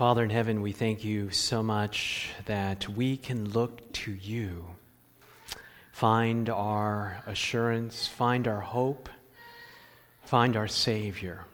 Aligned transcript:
Father 0.00 0.24
in 0.24 0.30
heaven, 0.30 0.62
we 0.62 0.72
thank 0.72 1.04
you 1.04 1.28
so 1.28 1.62
much 1.62 2.30
that 2.46 2.88
we 2.88 3.18
can 3.18 3.50
look 3.50 3.92
to 3.92 4.10
you, 4.10 4.64
find 5.92 6.48
our 6.48 7.22
assurance, 7.26 8.06
find 8.06 8.48
our 8.48 8.62
hope, 8.62 9.10
find 10.24 10.56
our 10.56 10.68
Savior. 10.68 11.44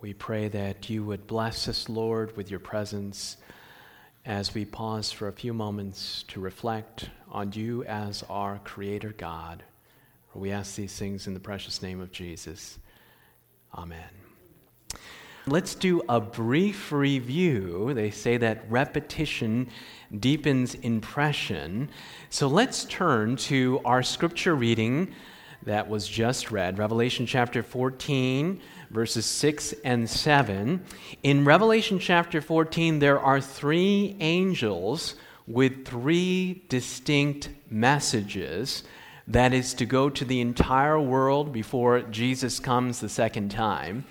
We 0.00 0.14
pray 0.14 0.46
that 0.46 0.88
you 0.88 1.02
would 1.02 1.26
bless 1.26 1.66
us, 1.66 1.88
Lord, 1.88 2.36
with 2.36 2.48
your 2.48 2.60
presence 2.60 3.36
as 4.24 4.54
we 4.54 4.64
pause 4.64 5.10
for 5.10 5.26
a 5.26 5.32
few 5.32 5.52
moments 5.52 6.22
to 6.28 6.38
reflect 6.38 7.10
on 7.28 7.50
you 7.54 7.82
as 7.86 8.22
our 8.30 8.60
Creator 8.62 9.14
God. 9.18 9.64
We 10.32 10.52
ask 10.52 10.76
these 10.76 10.96
things 10.96 11.26
in 11.26 11.34
the 11.34 11.40
precious 11.40 11.82
name 11.82 12.00
of 12.00 12.12
Jesus. 12.12 12.78
Amen. 13.74 14.10
Let's 15.46 15.74
do 15.74 16.02
a 16.06 16.20
brief 16.20 16.92
review. 16.92 17.94
They 17.94 18.10
say 18.10 18.36
that 18.36 18.62
repetition 18.68 19.70
deepens 20.18 20.74
impression. 20.74 21.88
So 22.28 22.46
let's 22.46 22.84
turn 22.84 23.36
to 23.36 23.80
our 23.86 24.02
scripture 24.02 24.54
reading 24.54 25.14
that 25.62 25.88
was 25.88 26.06
just 26.06 26.50
read, 26.50 26.78
Revelation 26.78 27.26
chapter 27.26 27.62
14, 27.62 28.60
verses 28.90 29.24
6 29.24 29.74
and 29.84 30.08
7. 30.08 30.84
In 31.22 31.44
Revelation 31.44 31.98
chapter 31.98 32.42
14, 32.42 32.98
there 32.98 33.18
are 33.18 33.40
three 33.40 34.16
angels 34.20 35.16
with 35.46 35.86
three 35.86 36.64
distinct 36.68 37.48
messages 37.70 38.84
that 39.26 39.52
is 39.54 39.74
to 39.74 39.86
go 39.86 40.10
to 40.10 40.24
the 40.24 40.40
entire 40.40 41.00
world 41.00 41.52
before 41.52 42.02
Jesus 42.02 42.58
comes 42.58 43.00
the 43.00 43.08
second 43.08 43.50
time. 43.50 44.04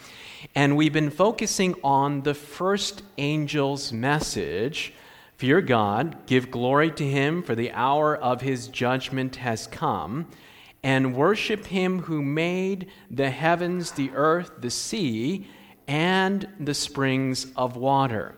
And 0.55 0.77
we've 0.77 0.93
been 0.93 1.09
focusing 1.09 1.75
on 1.83 2.21
the 2.21 2.33
first 2.33 3.03
angel's 3.17 3.91
message. 3.91 4.93
Fear 5.37 5.61
God, 5.61 6.25
give 6.25 6.51
glory 6.51 6.91
to 6.91 7.05
him, 7.05 7.43
for 7.43 7.55
the 7.55 7.71
hour 7.71 8.15
of 8.15 8.41
his 8.41 8.67
judgment 8.67 9.37
has 9.37 9.67
come, 9.67 10.27
and 10.83 11.15
worship 11.15 11.67
him 11.67 11.99
who 11.99 12.21
made 12.21 12.87
the 13.09 13.29
heavens, 13.29 13.91
the 13.91 14.11
earth, 14.13 14.51
the 14.59 14.69
sea, 14.69 15.47
and 15.87 16.47
the 16.59 16.73
springs 16.73 17.47
of 17.55 17.75
water. 17.75 18.35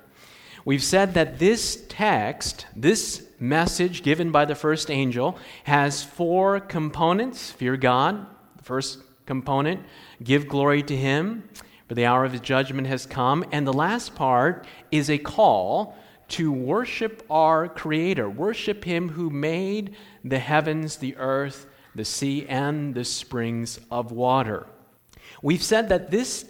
We've 0.63 0.83
said 0.83 1.15
that 1.15 1.39
this 1.39 1.83
text, 1.89 2.67
this 2.75 3.25
message 3.39 4.03
given 4.03 4.31
by 4.31 4.45
the 4.45 4.55
first 4.55 4.91
angel, 4.91 5.37
has 5.63 6.03
four 6.03 6.59
components. 6.59 7.51
Fear 7.51 7.77
God, 7.77 8.27
the 8.57 8.63
first 8.63 8.99
component, 9.25 9.81
give 10.23 10.47
glory 10.47 10.83
to 10.83 10.95
him 10.95 11.49
the 11.95 12.05
hour 12.05 12.25
of 12.25 12.31
his 12.31 12.41
judgment 12.41 12.87
has 12.87 13.05
come. 13.05 13.43
And 13.51 13.65
the 13.67 13.73
last 13.73 14.15
part 14.15 14.65
is 14.91 15.09
a 15.09 15.17
call 15.17 15.95
to 16.31 16.49
worship 16.51 17.25
our 17.29 17.67
Creator, 17.67 18.29
worship 18.29 18.85
Him 18.85 19.09
who 19.09 19.29
made 19.29 19.95
the 20.23 20.39
heavens, 20.39 20.95
the 20.97 21.17
earth, 21.17 21.67
the 21.93 22.05
sea, 22.05 22.45
and 22.47 22.95
the 22.95 23.03
springs 23.03 23.79
of 23.91 24.13
water. 24.13 24.65
We've 25.41 25.61
said 25.61 25.89
that 25.89 26.09
this, 26.09 26.45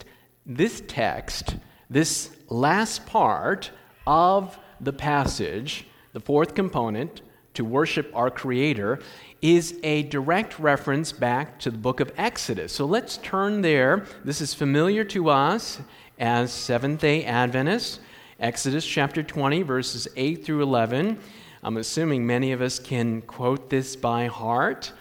this 0.46 0.84
text, 0.88 1.56
this 1.90 2.30
last 2.48 3.08
part 3.08 3.72
of 4.06 4.60
the 4.80 4.94
passage, 4.94 5.88
the 6.14 6.20
fourth 6.20 6.54
component, 6.54 7.22
to 7.56 7.66
worship 7.66 8.12
our 8.14 8.30
Creator, 8.30 9.00
is 9.42 9.80
a 9.82 10.04
direct 10.04 10.60
reference 10.60 11.12
back 11.12 11.58
to 11.60 11.72
the 11.72 11.78
book 11.78 12.00
of 12.00 12.12
Exodus. 12.16 12.72
So 12.72 12.86
let's 12.86 13.18
turn 13.18 13.62
there. 13.62 14.06
This 14.24 14.40
is 14.40 14.54
familiar 14.54 15.04
to 15.06 15.30
us 15.30 15.80
as 16.20 16.54
Seventh 16.54 17.02
day 17.02 17.26
Adventists. 17.26 18.00
Exodus 18.40 18.86
chapter 18.86 19.24
20, 19.24 19.64
verses 19.64 20.08
8 20.16 20.46
through 20.46 20.62
11. 20.62 21.18
I'm 21.64 21.78
assuming 21.78 22.26
many 22.26 22.52
of 22.52 22.62
us 22.62 22.78
can 22.78 23.22
quote 23.24 23.72
this 23.72 23.96
by 23.96 24.28
heart. 24.28 24.92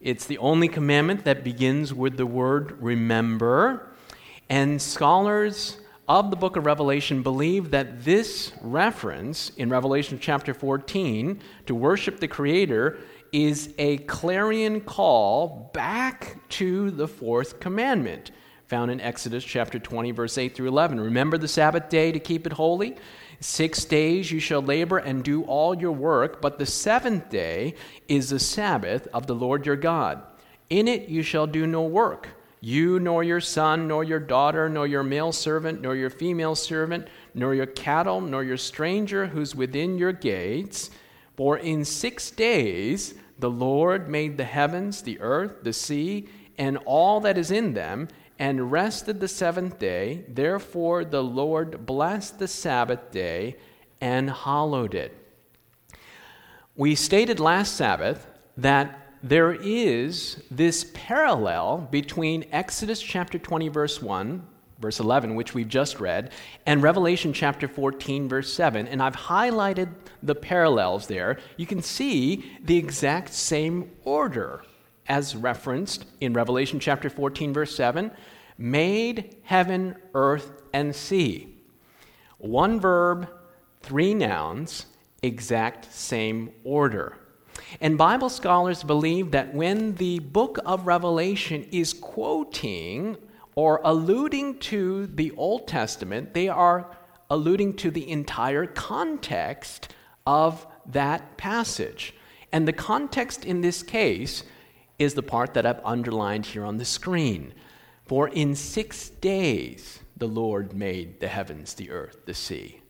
It's 0.00 0.26
the 0.26 0.38
only 0.38 0.66
commandment 0.66 1.24
that 1.24 1.44
begins 1.44 1.94
with 1.94 2.16
the 2.16 2.26
word 2.26 2.80
remember. 2.82 3.92
And 4.48 4.82
scholars 4.82 5.78
of 6.08 6.30
the 6.30 6.36
book 6.36 6.56
of 6.56 6.66
Revelation 6.66 7.22
believe 7.22 7.70
that 7.70 8.04
this 8.04 8.50
reference 8.62 9.50
in 9.50 9.68
Revelation 9.68 10.18
chapter 10.20 10.52
14 10.52 11.40
to 11.66 11.74
worship 11.74 12.18
the 12.18 12.26
Creator 12.26 12.98
is 13.32 13.72
a 13.78 13.98
clarion 13.98 14.80
call 14.80 15.70
back 15.72 16.36
to 16.50 16.90
the 16.90 17.08
fourth 17.08 17.60
commandment 17.60 18.30
found 18.70 18.92
in 18.92 19.00
Exodus 19.00 19.42
chapter 19.42 19.80
20, 19.80 20.12
verse 20.12 20.38
8 20.38 20.54
through 20.54 20.68
11. 20.68 21.00
Remember 21.00 21.36
the 21.36 21.48
Sabbath 21.48 21.88
day 21.88 22.12
to 22.12 22.20
keep 22.20 22.46
it 22.46 22.52
holy. 22.52 22.96
Six 23.40 23.84
days 23.84 24.30
you 24.30 24.38
shall 24.38 24.62
labor 24.62 24.98
and 24.98 25.24
do 25.24 25.42
all 25.42 25.74
your 25.74 25.90
work, 25.90 26.40
but 26.40 26.60
the 26.60 26.66
seventh 26.66 27.28
day 27.30 27.74
is 28.06 28.30
the 28.30 28.38
Sabbath 28.38 29.08
of 29.12 29.26
the 29.26 29.34
Lord 29.34 29.66
your 29.66 29.74
God. 29.74 30.22
In 30.68 30.86
it 30.86 31.08
you 31.08 31.24
shall 31.24 31.48
do 31.48 31.66
no 31.66 31.82
work, 31.82 32.28
you 32.60 33.00
nor 33.00 33.24
your 33.24 33.40
son, 33.40 33.88
nor 33.88 34.04
your 34.04 34.20
daughter, 34.20 34.68
nor 34.68 34.86
your 34.86 35.02
male 35.02 35.32
servant, 35.32 35.80
nor 35.80 35.96
your 35.96 36.10
female 36.10 36.54
servant, 36.54 37.08
nor 37.34 37.56
your 37.56 37.66
cattle, 37.66 38.20
nor 38.20 38.44
your 38.44 38.56
stranger 38.56 39.26
who's 39.26 39.52
within 39.52 39.98
your 39.98 40.12
gates. 40.12 40.90
For 41.36 41.58
in 41.58 41.84
six 41.84 42.30
days 42.30 43.14
the 43.40 43.50
Lord 43.50 44.08
made 44.08 44.36
the 44.36 44.44
heavens, 44.44 45.02
the 45.02 45.20
earth, 45.20 45.62
the 45.62 45.72
sea, 45.72 46.28
and 46.58 46.78
all 46.84 47.20
that 47.20 47.38
is 47.38 47.50
in 47.50 47.74
them, 47.74 48.08
and 48.38 48.72
rested 48.72 49.20
the 49.20 49.28
seventh 49.28 49.78
day. 49.78 50.24
Therefore, 50.28 51.04
the 51.04 51.22
Lord 51.22 51.84
blessed 51.86 52.38
the 52.38 52.48
Sabbath 52.48 53.10
day 53.10 53.56
and 54.00 54.30
hallowed 54.30 54.94
it. 54.94 55.16
We 56.76 56.94
stated 56.94 57.40
last 57.40 57.76
Sabbath 57.76 58.26
that 58.56 59.14
there 59.22 59.52
is 59.52 60.42
this 60.50 60.90
parallel 60.94 61.88
between 61.90 62.46
Exodus 62.52 63.02
chapter 63.02 63.38
20, 63.38 63.68
verse 63.68 64.00
1, 64.00 64.46
verse 64.80 64.98
11, 64.98 65.34
which 65.34 65.54
we've 65.54 65.68
just 65.68 66.00
read, 66.00 66.32
and 66.66 66.82
Revelation 66.82 67.32
chapter 67.32 67.68
14, 67.68 68.28
verse 68.28 68.52
7. 68.52 68.88
And 68.88 69.02
I've 69.02 69.16
highlighted 69.16 69.90
the 70.22 70.34
parallels 70.34 71.06
there. 71.06 71.38
You 71.56 71.66
can 71.66 71.82
see 71.82 72.50
the 72.64 72.76
exact 72.76 73.32
same 73.32 73.90
order 74.04 74.62
as 75.06 75.36
referenced 75.36 76.06
in 76.20 76.32
Revelation 76.32 76.80
chapter 76.80 77.10
14, 77.10 77.52
verse 77.52 77.74
7 77.74 78.10
made 78.56 79.36
heaven, 79.42 79.96
earth, 80.12 80.62
and 80.72 80.94
sea. 80.94 81.56
One 82.38 82.78
verb, 82.78 83.28
three 83.82 84.12
nouns, 84.12 84.86
exact 85.22 85.92
same 85.92 86.52
order. 86.62 87.16
And 87.80 87.96
Bible 87.96 88.28
scholars 88.28 88.82
believe 88.82 89.30
that 89.30 89.54
when 89.54 89.94
the 89.94 90.18
book 90.18 90.58
of 90.64 90.86
Revelation 90.86 91.66
is 91.72 91.92
quoting 91.92 93.16
or 93.54 93.80
alluding 93.84 94.58
to 94.58 95.06
the 95.06 95.32
Old 95.32 95.66
Testament, 95.66 96.34
they 96.34 96.48
are 96.48 96.96
alluding 97.30 97.74
to 97.76 97.90
the 97.90 98.08
entire 98.10 98.66
context 98.66 99.94
of 100.26 100.66
that 100.86 101.36
passage. 101.36 102.14
And 102.52 102.66
the 102.66 102.72
context 102.72 103.44
in 103.44 103.60
this 103.60 103.82
case 103.82 104.42
is 104.98 105.14
the 105.14 105.22
part 105.22 105.54
that 105.54 105.64
I've 105.64 105.84
underlined 105.84 106.46
here 106.46 106.64
on 106.64 106.76
the 106.76 106.84
screen. 106.84 107.54
For 108.06 108.28
in 108.28 108.54
six 108.54 109.08
days 109.08 110.00
the 110.16 110.28
Lord 110.28 110.74
made 110.74 111.20
the 111.20 111.28
heavens, 111.28 111.74
the 111.74 111.90
earth, 111.90 112.26
the 112.26 112.34
sea. 112.34 112.82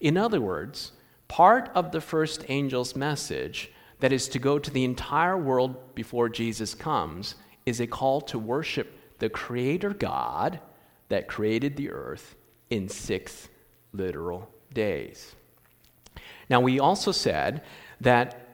In 0.00 0.16
other 0.16 0.40
words, 0.40 0.92
part 1.26 1.70
of 1.74 1.90
the 1.90 2.00
first 2.00 2.48
angel's 2.48 2.96
message 2.96 3.72
that 4.00 4.12
is 4.12 4.28
to 4.28 4.38
go 4.38 4.58
to 4.58 4.70
the 4.70 4.84
entire 4.84 5.36
world 5.36 5.94
before 5.94 6.28
Jesus 6.28 6.74
comes 6.74 7.34
is 7.66 7.80
a 7.80 7.86
call 7.86 8.20
to 8.22 8.38
worship 8.38 8.97
the 9.18 9.28
Creator 9.28 9.94
God 9.94 10.60
that 11.08 11.28
created 11.28 11.76
the 11.76 11.90
earth 11.90 12.36
in 12.70 12.88
six 12.88 13.48
literal 13.92 14.48
days. 14.72 15.34
Now, 16.50 16.60
we 16.60 16.78
also 16.78 17.12
said 17.12 17.62
that 18.00 18.48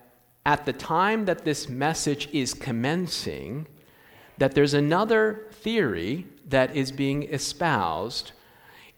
at 0.47 0.67
the 0.67 0.73
time 0.73 1.25
that 1.25 1.45
this 1.45 1.69
message 1.69 2.29
is 2.33 2.55
commencing, 2.55 3.67
that 4.39 4.55
there's 4.55 4.75
another 4.75 5.47
theory 5.53 6.27
that 6.49 6.75
is 6.77 6.93
being 6.93 7.23
espoused. 7.25 8.33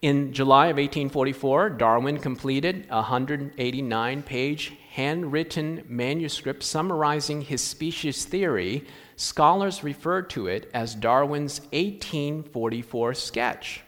In 0.03 0.33
July 0.33 0.67
of 0.67 0.77
1844, 0.77 1.71
Darwin 1.71 2.19
completed 2.19 2.87
a 2.91 2.97
189 2.97 4.23
page 4.23 4.73
handwritten 4.91 5.85
manuscript 5.89 6.63
summarizing 6.63 7.41
his 7.41 7.63
species 7.63 8.25
theory 8.25 8.87
Scholars 9.17 9.83
refer 9.83 10.21
to 10.21 10.47
it 10.47 10.71
as 10.75 10.95
Darwin's 10.95 11.61
1844 11.73 13.15
sketch. 13.15 13.81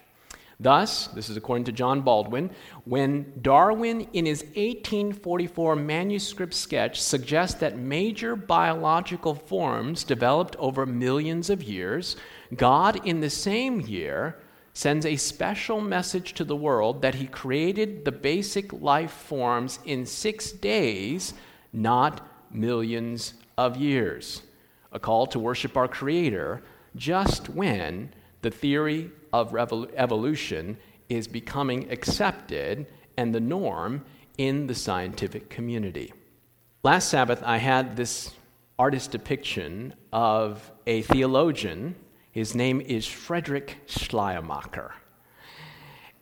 Thus, 0.59 1.07
this 1.09 1.29
is 1.29 1.37
according 1.37 1.67
to 1.67 1.73
John 1.73 2.01
Baldwin, 2.01 2.51
when 2.85 3.33
Darwin, 3.43 4.09
in 4.15 4.25
his 4.25 4.43
1844 4.43 5.77
manuscript 5.77 6.55
sketch, 6.55 7.01
suggests 7.01 7.61
that 7.61 7.79
major 7.79 8.35
biological 8.35 9.35
forms 9.35 10.03
developed 10.03 10.57
over 10.57 10.85
millions 10.87 11.51
of 11.51 11.63
years, 11.63 12.17
God, 12.57 13.07
in 13.07 13.21
the 13.21 13.31
same 13.31 13.83
year, 13.83 14.39
sends 14.79 15.05
a 15.05 15.17
special 15.17 15.81
message 15.81 16.35
to 16.35 16.45
the 16.45 16.55
world 16.55 17.03
that 17.03 17.17
he 17.17 17.27
created 17.27 18.05
the 18.05 18.13
basic 18.13 18.73
life 18.73 19.11
forms 19.11 19.81
in 19.85 20.07
six 20.07 20.53
days, 20.53 21.35
not 21.73 22.25
millions 22.53 23.35
of 23.57 23.77
years. 23.77 24.43
A 24.93 25.01
call 25.01 25.27
to 25.27 25.39
worship 25.41 25.77
our 25.77 25.89
Creator 25.89 26.63
just 26.95 27.49
when 27.49 28.15
the 28.43 28.53
theory 28.53 29.11
of 29.33 29.51
revol- 29.51 29.91
evolution 29.97 30.77
is 31.09 31.27
becoming 31.27 31.91
accepted 31.91 32.87
and 33.17 33.35
the 33.35 33.41
norm 33.41 34.05
in 34.37 34.69
the 34.69 34.77
scientific 34.77 35.51
community. 35.51 36.13
Last 36.85 37.09
Sabbath, 37.09 37.43
I 37.45 37.57
had 37.57 37.97
this 37.97 38.31
artist 38.79 39.11
depiction 39.11 39.95
of 40.13 40.71
a 40.87 41.03
theologian 41.03 41.97
his 42.39 42.55
name 42.55 42.81
is 42.81 43.05
Frederick 43.05 43.79
Schleiermacher. 43.87 44.95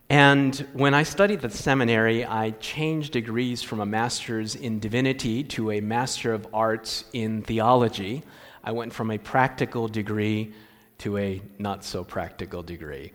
And 0.08 0.56
when 0.72 0.94
I 0.94 1.02
studied 1.02 1.44
at 1.44 1.50
the 1.50 1.58
seminary, 1.58 2.24
I 2.24 2.52
changed 2.52 3.12
degrees 3.12 3.62
from 3.62 3.80
a 3.80 3.86
master's 3.86 4.54
in 4.54 4.78
divinity 4.78 5.44
to 5.44 5.72
a 5.72 5.80
master 5.82 6.32
of 6.32 6.46
arts 6.54 7.04
in 7.12 7.42
theology. 7.42 8.22
I 8.64 8.72
went 8.72 8.94
from 8.94 9.10
a 9.10 9.18
practical 9.18 9.88
degree 9.88 10.54
to 10.98 11.18
a 11.18 11.42
not 11.58 11.84
so 11.84 12.02
practical 12.02 12.62
degree. 12.62 13.12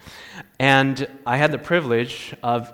And 0.59 1.07
I 1.25 1.37
had 1.37 1.51
the 1.51 1.57
privilege 1.57 2.35
of 2.43 2.71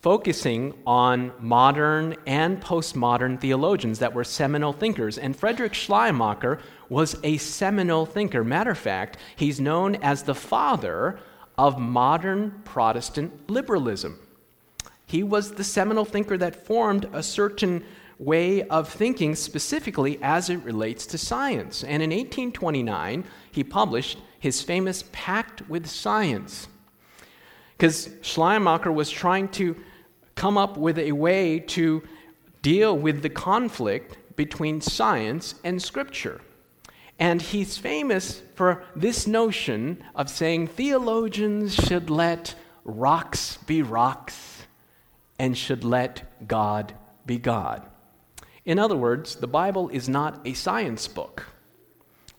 focusing 0.00 0.72
on 0.86 1.30
modern 1.40 2.16
and 2.26 2.60
postmodern 2.60 3.38
theologians 3.38 3.98
that 3.98 4.14
were 4.14 4.24
seminal 4.24 4.72
thinkers. 4.72 5.18
And 5.18 5.36
Frederick 5.36 5.74
Schleiermacher 5.74 6.58
was 6.88 7.16
a 7.22 7.36
seminal 7.36 8.06
thinker. 8.06 8.42
Matter 8.42 8.70
of 8.70 8.78
fact, 8.78 9.18
he's 9.36 9.60
known 9.60 9.96
as 9.96 10.22
the 10.22 10.34
father 10.34 11.20
of 11.58 11.78
modern 11.78 12.62
Protestant 12.64 13.50
liberalism. 13.50 14.18
He 15.04 15.22
was 15.22 15.52
the 15.52 15.64
seminal 15.64 16.04
thinker 16.04 16.38
that 16.38 16.66
formed 16.66 17.08
a 17.12 17.22
certain 17.22 17.84
way 18.18 18.62
of 18.68 18.88
thinking, 18.88 19.34
specifically 19.34 20.18
as 20.22 20.50
it 20.50 20.62
relates 20.62 21.06
to 21.06 21.18
science. 21.18 21.82
And 21.82 22.02
in 22.02 22.10
1829, 22.10 23.24
he 23.50 23.64
published 23.64 24.18
his 24.38 24.62
famous 24.62 25.04
Pact 25.12 25.68
with 25.68 25.86
Science. 25.88 26.68
Because 27.76 28.10
Schleiermacher 28.22 28.92
was 28.92 29.10
trying 29.10 29.48
to 29.48 29.74
come 30.40 30.56
up 30.56 30.78
with 30.78 30.98
a 30.98 31.12
way 31.12 31.58
to 31.58 32.02
deal 32.62 32.96
with 32.96 33.20
the 33.20 33.28
conflict 33.28 34.16
between 34.36 34.80
science 34.80 35.54
and 35.62 35.82
scripture. 35.82 36.40
And 37.18 37.42
he's 37.42 37.76
famous 37.76 38.40
for 38.54 38.82
this 38.96 39.26
notion 39.26 40.02
of 40.14 40.30
saying 40.30 40.68
theologians 40.68 41.74
should 41.74 42.08
let 42.08 42.54
rocks 42.84 43.58
be 43.66 43.82
rocks 43.82 44.62
and 45.38 45.58
should 45.58 45.84
let 45.84 46.48
God 46.48 46.94
be 47.26 47.36
God. 47.36 47.86
In 48.64 48.78
other 48.78 48.96
words, 48.96 49.36
the 49.36 49.46
Bible 49.46 49.90
is 49.90 50.08
not 50.08 50.40
a 50.46 50.54
science 50.54 51.06
book. 51.06 51.48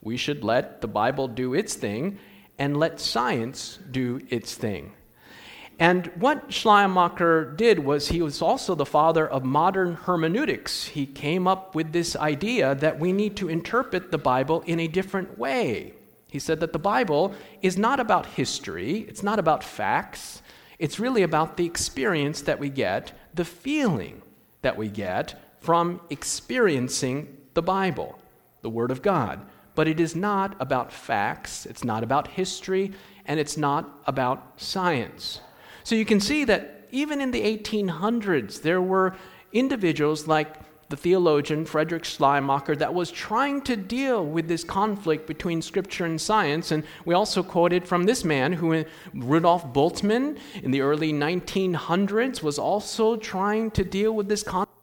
We 0.01 0.17
should 0.17 0.43
let 0.43 0.81
the 0.81 0.87
Bible 0.87 1.27
do 1.27 1.53
its 1.53 1.75
thing 1.75 2.17
and 2.57 2.77
let 2.77 2.99
science 2.99 3.77
do 3.91 4.21
its 4.31 4.55
thing. 4.55 4.93
And 5.81 6.11
what 6.13 6.53
Schleiermacher 6.53 7.55
did 7.57 7.79
was 7.79 8.09
he 8.09 8.21
was 8.21 8.39
also 8.39 8.75
the 8.75 8.85
father 8.85 9.27
of 9.27 9.43
modern 9.43 9.95
hermeneutics. 9.95 10.85
He 10.85 11.07
came 11.07 11.47
up 11.47 11.73
with 11.73 11.91
this 11.91 12.15
idea 12.15 12.75
that 12.75 12.99
we 12.99 13.11
need 13.11 13.35
to 13.37 13.49
interpret 13.49 14.11
the 14.11 14.19
Bible 14.19 14.61
in 14.67 14.79
a 14.79 14.87
different 14.87 15.39
way. 15.39 15.95
He 16.29 16.37
said 16.37 16.59
that 16.59 16.71
the 16.71 16.77
Bible 16.77 17.33
is 17.63 17.79
not 17.79 17.99
about 17.99 18.27
history, 18.27 18.99
it's 19.09 19.23
not 19.23 19.39
about 19.39 19.63
facts, 19.63 20.43
it's 20.77 20.99
really 20.99 21.23
about 21.23 21.57
the 21.57 21.65
experience 21.65 22.43
that 22.43 22.59
we 22.59 22.69
get, 22.69 23.13
the 23.33 23.43
feeling 23.43 24.21
that 24.61 24.77
we 24.77 24.87
get 24.87 25.33
from 25.61 25.99
experiencing 26.11 27.35
the 27.55 27.63
Bible, 27.63 28.19
the 28.61 28.69
Word 28.69 28.91
of 28.91 29.01
God. 29.01 29.47
But 29.73 29.87
it 29.87 29.99
is 29.99 30.15
not 30.15 30.55
about 30.59 30.93
facts, 30.93 31.65
it's 31.65 31.83
not 31.83 32.03
about 32.03 32.27
history, 32.27 32.91
and 33.25 33.39
it's 33.39 33.57
not 33.57 34.03
about 34.05 34.61
science. 34.61 35.41
So 35.83 35.95
you 35.95 36.05
can 36.05 36.19
see 36.19 36.43
that 36.45 36.87
even 36.91 37.21
in 37.21 37.31
the 37.31 37.41
1800s, 37.41 38.61
there 38.61 38.81
were 38.81 39.15
individuals 39.53 40.27
like 40.27 40.57
the 40.89 40.97
theologian 40.97 41.65
Frederick 41.65 42.03
Schleiermacher 42.03 42.75
that 42.75 42.93
was 42.93 43.09
trying 43.09 43.61
to 43.61 43.75
deal 43.77 44.25
with 44.25 44.47
this 44.47 44.63
conflict 44.63 45.25
between 45.25 45.61
scripture 45.61 46.05
and 46.05 46.19
science. 46.19 46.71
And 46.71 46.83
we 47.05 47.15
also 47.15 47.41
quoted 47.41 47.87
from 47.87 48.03
this 48.03 48.23
man 48.23 48.53
who, 48.53 48.83
Rudolf 49.13 49.73
Bultmann, 49.73 50.37
in 50.61 50.71
the 50.71 50.81
early 50.81 51.13
1900s, 51.13 52.43
was 52.43 52.59
also 52.59 53.15
trying 53.15 53.71
to 53.71 53.83
deal 53.83 54.11
with 54.11 54.27
this 54.27 54.43
conflict 54.43 54.80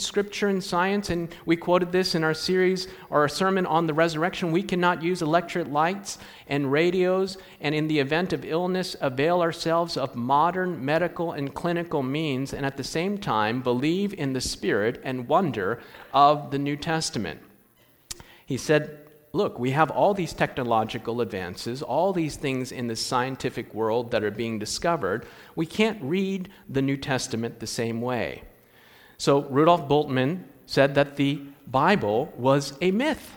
scripture 0.00 0.48
and 0.48 0.62
science, 0.62 1.10
and 1.10 1.34
we 1.44 1.56
quoted 1.56 1.92
this 1.92 2.14
in 2.14 2.24
our 2.24 2.34
series 2.34 2.88
or 3.10 3.20
our 3.20 3.28
sermon 3.28 3.66
on 3.66 3.86
the 3.86 3.94
resurrection. 3.94 4.52
We 4.52 4.62
cannot 4.62 5.02
use 5.02 5.22
electric 5.22 5.68
lights 5.68 6.18
and 6.46 6.70
radios, 6.70 7.38
and 7.60 7.74
in 7.74 7.88
the 7.88 7.98
event 7.98 8.32
of 8.32 8.44
illness, 8.44 8.96
avail 9.00 9.40
ourselves 9.42 9.96
of 9.96 10.14
modern 10.14 10.84
medical 10.84 11.32
and 11.32 11.54
clinical 11.54 12.02
means, 12.02 12.52
and 12.52 12.64
at 12.64 12.76
the 12.76 12.84
same 12.84 13.18
time 13.18 13.62
believe 13.62 14.14
in 14.14 14.32
the 14.32 14.40
spirit 14.40 15.00
and 15.04 15.28
wonder 15.28 15.80
of 16.12 16.50
the 16.50 16.58
New 16.58 16.76
Testament. 16.76 17.40
He 18.46 18.56
said, 18.56 19.06
Look, 19.36 19.58
we 19.58 19.72
have 19.72 19.90
all 19.90 20.14
these 20.14 20.32
technological 20.32 21.20
advances, 21.20 21.82
all 21.82 22.14
these 22.14 22.36
things 22.36 22.72
in 22.72 22.86
the 22.86 22.96
scientific 22.96 23.74
world 23.74 24.10
that 24.12 24.24
are 24.24 24.30
being 24.30 24.58
discovered. 24.58 25.26
We 25.54 25.66
can't 25.66 26.02
read 26.02 26.48
the 26.70 26.80
New 26.80 26.96
Testament 26.96 27.60
the 27.60 27.66
same 27.66 28.00
way. 28.00 28.44
So 29.18 29.42
Rudolf 29.42 29.88
Bultmann 29.88 30.44
said 30.66 30.94
that 30.94 31.16
the 31.16 31.40
Bible 31.66 32.32
was 32.36 32.74
a 32.80 32.90
myth. 32.90 33.32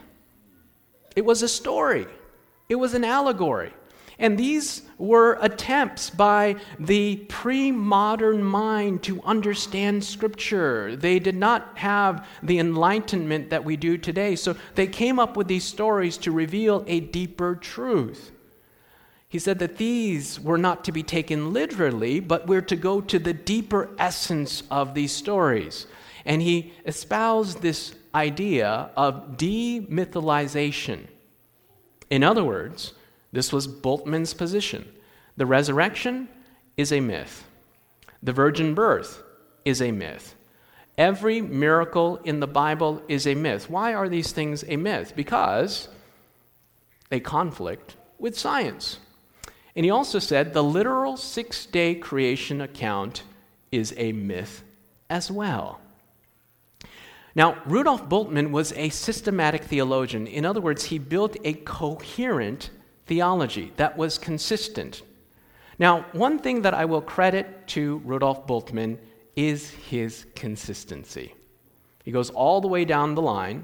It 1.15 1.25
was 1.25 1.41
a 1.41 1.47
story. 1.47 2.07
It 2.67 2.75
was 2.75 2.93
an 2.93 3.03
allegory. 3.03 3.73
And 4.19 4.37
these 4.37 4.81
were 4.97 5.37
attempts 5.41 6.09
by 6.09 6.57
the 6.77 7.15
pre 7.29 7.71
modern 7.71 8.43
mind 8.43 9.01
to 9.03 9.21
understand 9.23 10.03
Scripture. 10.03 10.97
They 10.97 11.19
did 11.19 11.35
not 11.35 11.77
have 11.77 12.27
the 12.43 12.59
enlightenment 12.59 13.49
that 13.49 13.63
we 13.63 13.77
do 13.77 13.97
today. 13.97 14.35
So 14.35 14.57
they 14.75 14.87
came 14.87 15.19
up 15.19 15.37
with 15.37 15.47
these 15.47 15.63
stories 15.63 16.17
to 16.17 16.31
reveal 16.31 16.83
a 16.85 16.99
deeper 16.99 17.55
truth. 17.55 18.31
He 19.29 19.37
said 19.37 19.59
that 19.59 19.77
these 19.77 20.39
were 20.39 20.57
not 20.57 20.83
to 20.85 20.91
be 20.91 21.03
taken 21.03 21.53
literally, 21.53 22.19
but 22.19 22.47
we're 22.47 22.63
to 22.63 22.75
go 22.75 22.99
to 22.99 23.19
the 23.19 23.33
deeper 23.33 23.91
essence 23.99 24.63
of 24.71 24.95
these 24.95 25.11
stories. 25.11 25.85
And 26.25 26.41
he 26.41 26.73
espoused 26.83 27.61
this 27.61 27.93
idea 28.15 28.89
of 28.97 29.37
demythologization. 29.37 31.05
In 32.09 32.23
other 32.23 32.43
words, 32.43 32.93
this 33.31 33.53
was 33.53 33.67
Bultmann's 33.67 34.33
position. 34.33 34.91
The 35.37 35.45
resurrection 35.45 36.27
is 36.75 36.91
a 36.91 36.99
myth. 36.99 37.45
The 38.23 38.33
virgin 38.33 38.73
birth 38.73 39.21
is 39.63 39.79
a 39.79 39.91
myth. 39.91 40.35
Every 40.97 41.39
miracle 41.39 42.17
in 42.23 42.39
the 42.39 42.47
Bible 42.47 43.03
is 43.07 43.27
a 43.27 43.35
myth. 43.35 43.69
Why 43.69 43.93
are 43.93 44.09
these 44.09 44.31
things 44.31 44.65
a 44.67 44.75
myth? 44.75 45.13
Because 45.15 45.87
they 47.09 47.19
conflict 47.19 47.95
with 48.17 48.37
science. 48.37 48.97
And 49.75 49.85
he 49.85 49.91
also 49.91 50.19
said 50.19 50.53
the 50.53 50.63
literal 50.63 51.17
six 51.17 51.65
day 51.65 51.95
creation 51.95 52.61
account 52.61 53.23
is 53.71 53.93
a 53.97 54.11
myth 54.11 54.63
as 55.09 55.31
well. 55.31 55.79
Now, 57.35 57.61
Rudolf 57.65 58.09
Bultmann 58.09 58.51
was 58.51 58.73
a 58.73 58.89
systematic 58.89 59.63
theologian. 59.63 60.27
In 60.27 60.45
other 60.45 60.59
words, 60.59 60.85
he 60.85 60.97
built 60.97 61.37
a 61.43 61.53
coherent 61.53 62.71
theology 63.05 63.71
that 63.77 63.97
was 63.97 64.17
consistent. 64.17 65.03
Now, 65.77 66.05
one 66.11 66.39
thing 66.39 66.63
that 66.63 66.73
I 66.73 66.85
will 66.85 67.01
credit 67.01 67.67
to 67.67 68.01
Rudolf 68.03 68.45
Bultmann 68.45 68.97
is 69.35 69.69
his 69.69 70.25
consistency. 70.35 71.33
He 72.03 72.11
goes 72.11 72.29
all 72.29 72.59
the 72.59 72.67
way 72.67 72.83
down 72.83 73.15
the 73.15 73.21
line 73.21 73.63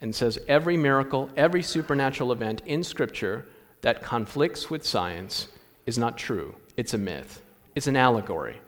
and 0.00 0.14
says 0.14 0.38
every 0.48 0.76
miracle, 0.76 1.30
every 1.36 1.62
supernatural 1.62 2.32
event 2.32 2.62
in 2.66 2.82
Scripture 2.82 3.46
that 3.86 4.02
conflicts 4.02 4.68
with 4.68 4.84
science 4.84 5.46
is 5.86 5.96
not 5.96 6.18
true. 6.18 6.52
It's 6.76 6.92
a 6.92 6.98
myth, 6.98 7.40
it's 7.76 7.86
an 7.86 7.94
allegory. 7.94 8.60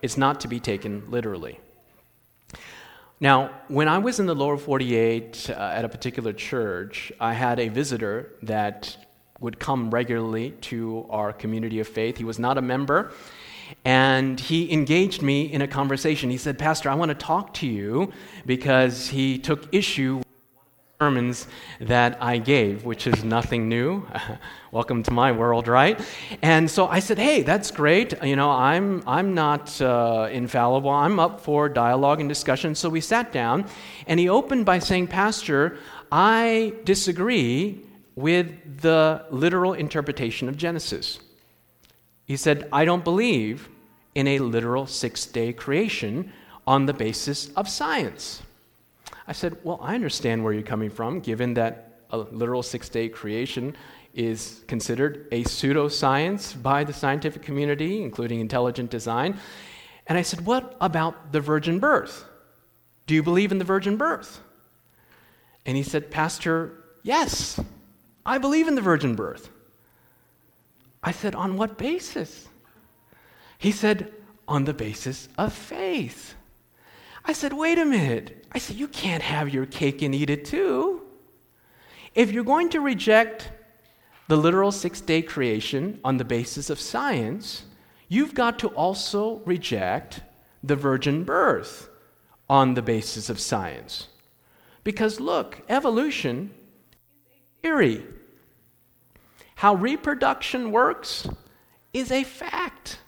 It's 0.00 0.16
not 0.16 0.40
to 0.40 0.48
be 0.48 0.60
taken 0.60 1.10
literally. 1.10 1.60
Now, 3.20 3.50
when 3.68 3.86
I 3.86 3.98
was 3.98 4.18
in 4.18 4.24
the 4.24 4.34
lower 4.34 4.56
48 4.56 5.50
uh, 5.50 5.52
at 5.52 5.84
a 5.84 5.90
particular 5.90 6.32
church, 6.32 7.12
I 7.20 7.34
had 7.34 7.60
a 7.60 7.68
visitor 7.68 8.32
that 8.44 8.96
would 9.40 9.58
come 9.58 9.90
regularly 9.90 10.52
to 10.72 11.06
our 11.10 11.34
community 11.34 11.78
of 11.80 11.86
faith. 11.86 12.16
He 12.16 12.24
was 12.24 12.38
not 12.38 12.56
a 12.56 12.62
member, 12.62 13.12
and 13.84 14.40
he 14.40 14.72
engaged 14.72 15.20
me 15.20 15.52
in 15.52 15.60
a 15.60 15.68
conversation. 15.68 16.30
He 16.30 16.38
said, 16.38 16.58
Pastor, 16.58 16.88
I 16.88 16.94
want 16.94 17.10
to 17.10 17.14
talk 17.14 17.52
to 17.54 17.66
you 17.66 18.10
because 18.46 19.08
he 19.08 19.38
took 19.38 19.68
issue 19.74 20.22
sermons 21.02 21.48
that 21.80 22.16
I 22.20 22.38
gave, 22.38 22.84
which 22.84 23.08
is 23.08 23.24
nothing 23.24 23.68
new. 23.68 24.06
Welcome 24.70 25.02
to 25.02 25.10
my 25.10 25.32
world, 25.32 25.66
right? 25.66 25.98
And 26.42 26.70
so 26.70 26.86
I 26.86 27.00
said, 27.00 27.18
"Hey, 27.18 27.42
that's 27.42 27.72
great. 27.72 28.10
You 28.22 28.36
know, 28.36 28.50
I'm 28.50 29.02
I'm 29.04 29.34
not 29.34 29.64
uh, 29.80 30.28
infallible. 30.30 30.90
I'm 30.90 31.18
up 31.18 31.40
for 31.40 31.68
dialogue 31.68 32.20
and 32.20 32.28
discussion." 32.28 32.76
So 32.76 32.88
we 32.88 33.00
sat 33.00 33.32
down, 33.32 33.66
and 34.06 34.20
he 34.20 34.28
opened 34.28 34.64
by 34.64 34.78
saying, 34.78 35.08
"Pastor, 35.08 35.76
I 36.12 36.72
disagree 36.84 37.80
with 38.14 38.46
the 38.86 39.24
literal 39.30 39.72
interpretation 39.72 40.48
of 40.48 40.56
Genesis." 40.56 41.18
He 42.26 42.36
said, 42.36 42.68
"I 42.80 42.84
don't 42.84 43.02
believe 43.02 43.68
in 44.14 44.28
a 44.28 44.38
literal 44.38 44.86
six-day 44.86 45.54
creation 45.64 46.32
on 46.64 46.86
the 46.86 46.94
basis 46.94 47.50
of 47.56 47.68
science." 47.68 48.42
I 49.26 49.32
said, 49.32 49.56
Well, 49.62 49.78
I 49.82 49.94
understand 49.94 50.42
where 50.42 50.52
you're 50.52 50.62
coming 50.62 50.90
from, 50.90 51.20
given 51.20 51.54
that 51.54 52.00
a 52.10 52.18
literal 52.18 52.62
six 52.62 52.88
day 52.88 53.08
creation 53.08 53.76
is 54.14 54.62
considered 54.66 55.26
a 55.32 55.42
pseudoscience 55.44 56.60
by 56.60 56.84
the 56.84 56.92
scientific 56.92 57.42
community, 57.42 58.02
including 58.02 58.40
intelligent 58.40 58.90
design. 58.90 59.38
And 60.06 60.18
I 60.18 60.22
said, 60.22 60.44
What 60.44 60.76
about 60.80 61.32
the 61.32 61.40
virgin 61.40 61.78
birth? 61.78 62.24
Do 63.06 63.14
you 63.14 63.22
believe 63.22 63.52
in 63.52 63.58
the 63.58 63.64
virgin 63.64 63.96
birth? 63.96 64.40
And 65.64 65.76
he 65.76 65.82
said, 65.82 66.10
Pastor, 66.10 66.84
yes, 67.02 67.60
I 68.26 68.38
believe 68.38 68.68
in 68.68 68.74
the 68.74 68.80
virgin 68.80 69.14
birth. 69.14 69.50
I 71.02 71.12
said, 71.12 71.34
On 71.34 71.56
what 71.56 71.78
basis? 71.78 72.48
He 73.58 73.72
said, 73.72 74.12
On 74.46 74.64
the 74.64 74.74
basis 74.74 75.28
of 75.38 75.52
faith. 75.52 76.34
I 77.24 77.32
said, 77.32 77.52
Wait 77.52 77.78
a 77.78 77.84
minute. 77.84 78.41
I 78.52 78.58
said, 78.58 78.76
You 78.76 78.88
can't 78.88 79.22
have 79.22 79.52
your 79.52 79.66
cake 79.66 80.02
and 80.02 80.14
eat 80.14 80.30
it 80.30 80.44
too. 80.44 81.02
If 82.14 82.30
you're 82.30 82.44
going 82.44 82.68
to 82.70 82.80
reject 82.80 83.50
the 84.28 84.36
literal 84.36 84.70
six 84.70 85.00
day 85.00 85.22
creation 85.22 85.98
on 86.04 86.18
the 86.18 86.24
basis 86.24 86.70
of 86.70 86.80
science, 86.80 87.64
you've 88.08 88.34
got 88.34 88.58
to 88.60 88.68
also 88.68 89.42
reject 89.44 90.20
the 90.62 90.76
virgin 90.76 91.24
birth 91.24 91.88
on 92.48 92.74
the 92.74 92.82
basis 92.82 93.30
of 93.30 93.40
science. 93.40 94.08
Because 94.84 95.20
look, 95.20 95.62
evolution 95.68 96.50
is 96.52 97.38
a 97.38 97.62
theory. 97.62 98.06
How 99.56 99.74
reproduction 99.74 100.72
works 100.72 101.26
is 101.92 102.10
a 102.10 102.24
fact. 102.24 102.98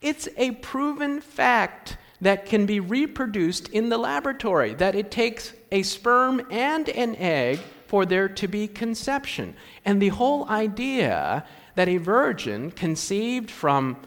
It's 0.00 0.28
a 0.36 0.52
proven 0.52 1.20
fact 1.20 1.98
that 2.24 2.46
can 2.46 2.64
be 2.64 2.80
reproduced 2.80 3.68
in 3.68 3.90
the 3.90 3.98
laboratory, 3.98 4.72
that 4.74 4.94
it 4.94 5.10
takes 5.10 5.52
a 5.70 5.82
sperm 5.82 6.40
and 6.50 6.88
an 6.88 7.14
egg 7.16 7.58
for 7.86 8.06
there 8.06 8.30
to 8.30 8.48
be 8.48 8.66
conception. 8.66 9.54
And 9.84 10.00
the 10.00 10.08
whole 10.08 10.48
idea 10.48 11.44
that 11.74 11.86
a 11.86 11.98
virgin 11.98 12.70
conceived 12.70 13.50
from 13.50 13.98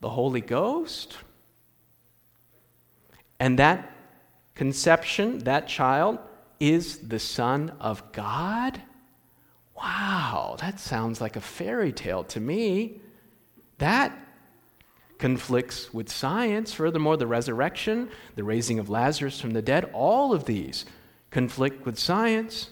the 0.00 0.08
Holy 0.08 0.40
Ghost 0.40 1.18
and 3.38 3.58
that 3.58 3.92
conception, 4.54 5.40
that 5.40 5.68
child, 5.68 6.18
is 6.58 6.96
the 7.06 7.18
Son 7.18 7.74
of 7.78 8.10
God? 8.12 8.80
Wow, 9.76 10.56
that 10.60 10.80
sounds 10.80 11.20
like 11.20 11.36
a 11.36 11.42
fairy 11.42 11.92
tale 11.92 12.24
to 12.24 12.40
me. 12.40 13.02
That 13.76 14.16
conflicts 15.18 15.92
with 15.94 16.08
science. 16.08 16.72
Furthermore, 16.72 17.16
the 17.16 17.26
resurrection, 17.26 18.10
the 18.34 18.44
raising 18.44 18.78
of 18.78 18.90
Lazarus 18.90 19.40
from 19.40 19.50
the 19.50 19.62
dead, 19.62 19.90
all 19.92 20.32
of 20.32 20.44
these 20.44 20.84
conflict 21.30 21.84
with 21.84 21.98
science. 21.98 22.70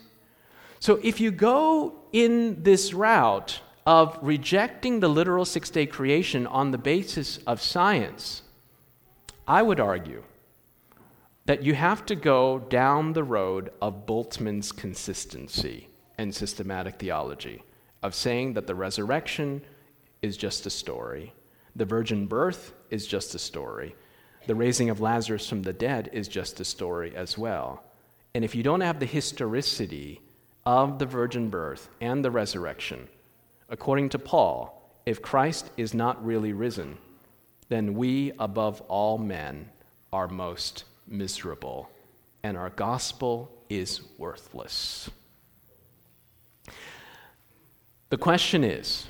So 0.79 1.01
if 1.03 1.21
you 1.21 1.31
go 1.31 1.95
in 2.13 2.63
this 2.63 2.93
route 2.93 3.61
of 3.87 4.19
rejecting 4.23 5.01
the 5.01 5.09
literal 5.09 5.45
six 5.45 5.71
day 5.71 5.87
creation 5.87 6.47
on 6.47 6.71
the 6.71 6.79
basis 6.79 7.39
of 7.47 7.61
science, 7.61 8.43
I 9.47 9.63
would 9.63 9.81
argue 9.81 10.23
that 11.47 11.63
you 11.63 11.75
have 11.75 12.07
to 12.07 12.15
go 12.15 12.59
down 12.59 13.13
the 13.13 13.25
road 13.25 13.71
of 13.83 14.07
Bultmann's 14.07 14.73
consistency 14.73 15.89
and 16.17 16.35
systematic 16.35 16.99
theology, 16.99 17.63
of 18.03 18.15
saying 18.15 18.55
that 18.55 18.67
the 18.67 18.75
resurrection 18.75 19.61
is 20.23 20.37
just 20.39 20.65
a 20.65 20.71
story 20.71 21.35
the 21.77 21.85
virgin 21.85 22.27
birth 22.27 22.73
is 22.91 23.07
just 23.07 23.35
a 23.35 23.39
story. 23.39 23.95
The 24.47 24.55
raising 24.55 24.91
of 24.91 25.01
Lazarus 25.01 25.49
from 25.49 25.63
the 25.63 25.73
dead 25.73 26.11
is 26.13 26.29
just 26.29 26.61
a 26.61 26.65
story 26.65 27.15
as 27.17 27.39
well. 27.39 27.83
And 28.35 28.45
if 28.45 28.55
you 28.55 28.63
don't 28.63 28.81
have 28.81 29.01
the 29.01 29.07
historicity 29.07 30.21
of 30.67 30.99
the 30.99 31.07
virgin 31.07 31.51
birth 31.51 31.89
and 32.01 32.25
the 32.25 32.31
resurrection, 32.31 33.09
according 33.69 34.11
to 34.11 34.19
Paul, 34.19 34.93
if 35.07 35.23
Christ 35.23 35.71
is 35.77 35.95
not 35.95 36.25
really 36.25 36.53
risen, 36.53 36.99
then 37.69 37.95
we, 37.95 38.33
above 38.39 38.81
all 38.83 39.19
men, 39.19 39.71
are 40.13 40.29
most 40.29 40.85
miserable, 41.07 41.91
and 42.43 42.57
our 42.57 42.71
gospel 42.71 43.51
is 43.69 44.03
worthless. 44.19 45.11
The 48.11 48.19
question 48.19 48.63
is 48.63 49.07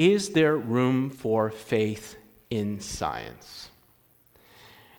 is 0.00 0.30
there 0.30 0.56
room 0.56 1.10
for 1.10 1.50
faith 1.50 2.16
in 2.48 2.80
science? 2.80 3.68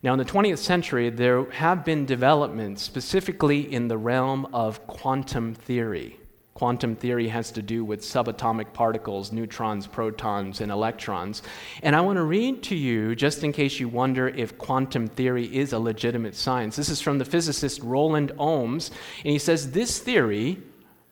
Now, 0.04 0.14
in 0.14 0.20
the 0.20 0.26
20th 0.26 0.60
century, 0.60 1.10
there 1.10 1.50
have 1.54 1.84
been 1.84 2.06
developments 2.06 2.84
specifically 2.84 3.74
in 3.74 3.88
the 3.88 3.98
realm 3.98 4.48
of 4.54 4.86
quantum 4.86 5.56
theory. 5.56 6.20
Quantum 6.54 6.96
theory 6.96 7.30
has 7.30 7.52
to 7.54 7.64
do 7.64 7.84
with 7.84 8.02
subatomic 8.02 8.74
particles, 8.74 9.32
neutrons, 9.32 9.88
protons, 9.88 10.62
and 10.62 10.72
electrons. 10.72 11.42
And 11.82 11.96
I 11.96 12.02
want 12.02 12.18
to 12.18 12.24
read 12.24 12.62
to 12.64 12.76
you, 12.76 13.16
just 13.16 13.44
in 13.44 13.52
case 13.52 13.80
you 13.80 13.90
wonder 13.90 14.28
if 14.28 14.60
quantum 14.60 15.08
theory 15.08 15.46
is 15.46 15.74
a 15.74 15.80
legitimate 15.80 16.36
science. 16.36 16.76
This 16.76 16.90
is 16.90 17.02
from 17.02 17.18
the 17.18 17.26
physicist 17.26 17.82
Roland 17.82 18.34
Ohms, 18.38 18.92
and 19.24 19.32
he 19.32 19.40
says 19.40 19.72
this 19.72 19.98
theory, 19.98 20.62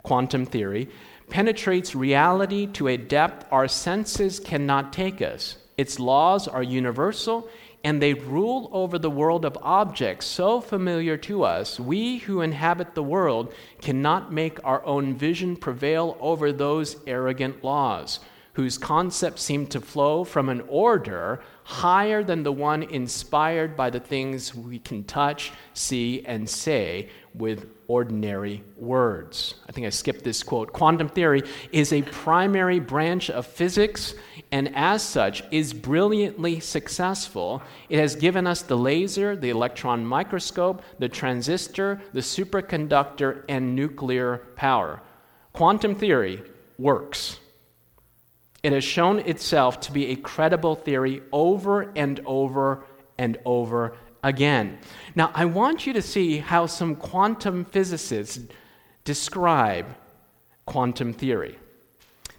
quantum 0.03 0.45
theory, 0.45 0.89
penetrates 1.29 1.95
reality 1.95 2.67
to 2.67 2.87
a 2.87 2.97
depth 2.97 3.45
our 3.51 3.67
senses 3.67 4.39
cannot 4.39 4.91
take 4.93 5.21
us. 5.21 5.57
Its 5.77 5.99
laws 5.99 6.47
are 6.47 6.63
universal 6.63 7.49
and 7.83 8.01
they 8.01 8.13
rule 8.13 8.69
over 8.73 8.99
the 8.99 9.09
world 9.09 9.45
of 9.45 9.57
objects 9.61 10.25
so 10.25 10.59
familiar 10.59 11.15
to 11.15 11.43
us, 11.43 11.79
we 11.79 12.17
who 12.17 12.41
inhabit 12.41 12.93
the 12.93 13.03
world 13.03 13.53
cannot 13.81 14.33
make 14.33 14.63
our 14.65 14.85
own 14.85 15.15
vision 15.15 15.55
prevail 15.55 16.17
over 16.19 16.51
those 16.51 16.97
arrogant 17.07 17.63
laws, 17.63 18.19
whose 18.53 18.77
concepts 18.77 19.41
seem 19.41 19.65
to 19.65 19.79
flow 19.79 20.25
from 20.25 20.49
an 20.49 20.61
order 20.67 21.41
higher 21.63 22.23
than 22.23 22.43
the 22.43 22.51
one 22.51 22.83
inspired 22.83 23.77
by 23.77 23.89
the 23.89 23.99
things 23.99 24.53
we 24.53 24.79
can 24.79 25.03
touch, 25.05 25.53
see, 25.73 26.25
and 26.25 26.49
say 26.49 27.07
with 27.33 27.67
ordinary 27.87 28.63
words. 28.77 29.55
I 29.67 29.71
think 29.71 29.87
I 29.87 29.89
skipped 29.89 30.23
this 30.23 30.43
quote. 30.43 30.73
Quantum 30.73 31.09
theory 31.09 31.43
is 31.71 31.91
a 31.91 32.01
primary 32.03 32.79
branch 32.79 33.29
of 33.29 33.45
physics 33.45 34.13
and, 34.51 34.75
as 34.75 35.03
such, 35.03 35.43
is 35.51 35.73
brilliantly 35.73 36.59
successful. 36.59 37.61
It 37.89 37.99
has 37.99 38.15
given 38.15 38.47
us 38.47 38.61
the 38.61 38.77
laser, 38.77 39.35
the 39.35 39.49
electron 39.49 40.05
microscope, 40.05 40.83
the 40.99 41.09
transistor, 41.09 42.01
the 42.13 42.21
superconductor, 42.21 43.43
and 43.49 43.75
nuclear 43.75 44.37
power. 44.55 45.01
Quantum 45.53 45.95
theory 45.95 46.43
works. 46.77 47.39
It 48.61 48.73
has 48.73 48.83
shown 48.83 49.19
itself 49.19 49.79
to 49.81 49.91
be 49.91 50.07
a 50.07 50.15
credible 50.15 50.75
theory 50.75 51.21
over 51.31 51.91
and 51.95 52.19
over 52.25 52.85
and 53.17 53.37
over 53.45 53.97
again. 54.23 54.79
Now, 55.15 55.31
I 55.33 55.45
want 55.45 55.87
you 55.87 55.93
to 55.93 56.01
see 56.01 56.37
how 56.37 56.65
some 56.65 56.95
quantum 56.95 57.65
physicists 57.65 58.39
describe 59.03 59.85
quantum 60.65 61.13
theory. 61.13 61.57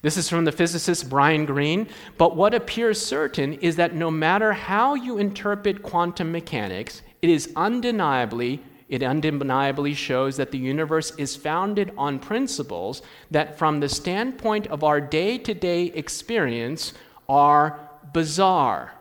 This 0.03 0.17
is 0.17 0.29
from 0.29 0.45
the 0.45 0.53
physicist 0.53 1.11
Brian 1.11 1.45
Greene. 1.45 1.89
But 2.17 2.37
what 2.37 2.55
appears 2.55 3.05
certain 3.05 3.55
is 3.55 3.77
that 3.77 3.95
no 3.95 4.11
matter 4.11 4.53
how 4.53 4.95
you 4.95 5.19
interpret 5.19 5.83
quantum 5.83 6.33
mechanics, 6.33 7.03
it 7.23 7.31
is 7.31 7.53
undeniably 7.57 8.63
it 8.91 9.05
undeniably 9.05 9.95
shows 9.95 10.37
that 10.37 10.51
the 10.51 10.59
universe 10.59 11.13
is 11.17 11.37
founded 11.37 11.93
on 11.97 12.19
principles 12.19 13.03
that, 13.31 13.57
from 13.57 13.79
the 13.79 13.89
standpoint 13.89 14.67
of 14.67 14.83
our 14.83 15.01
day 15.01 15.39
to 15.39 15.55
day 15.55 15.85
experience, 15.85 16.93
are 17.29 17.89
bizarre. 18.13 18.93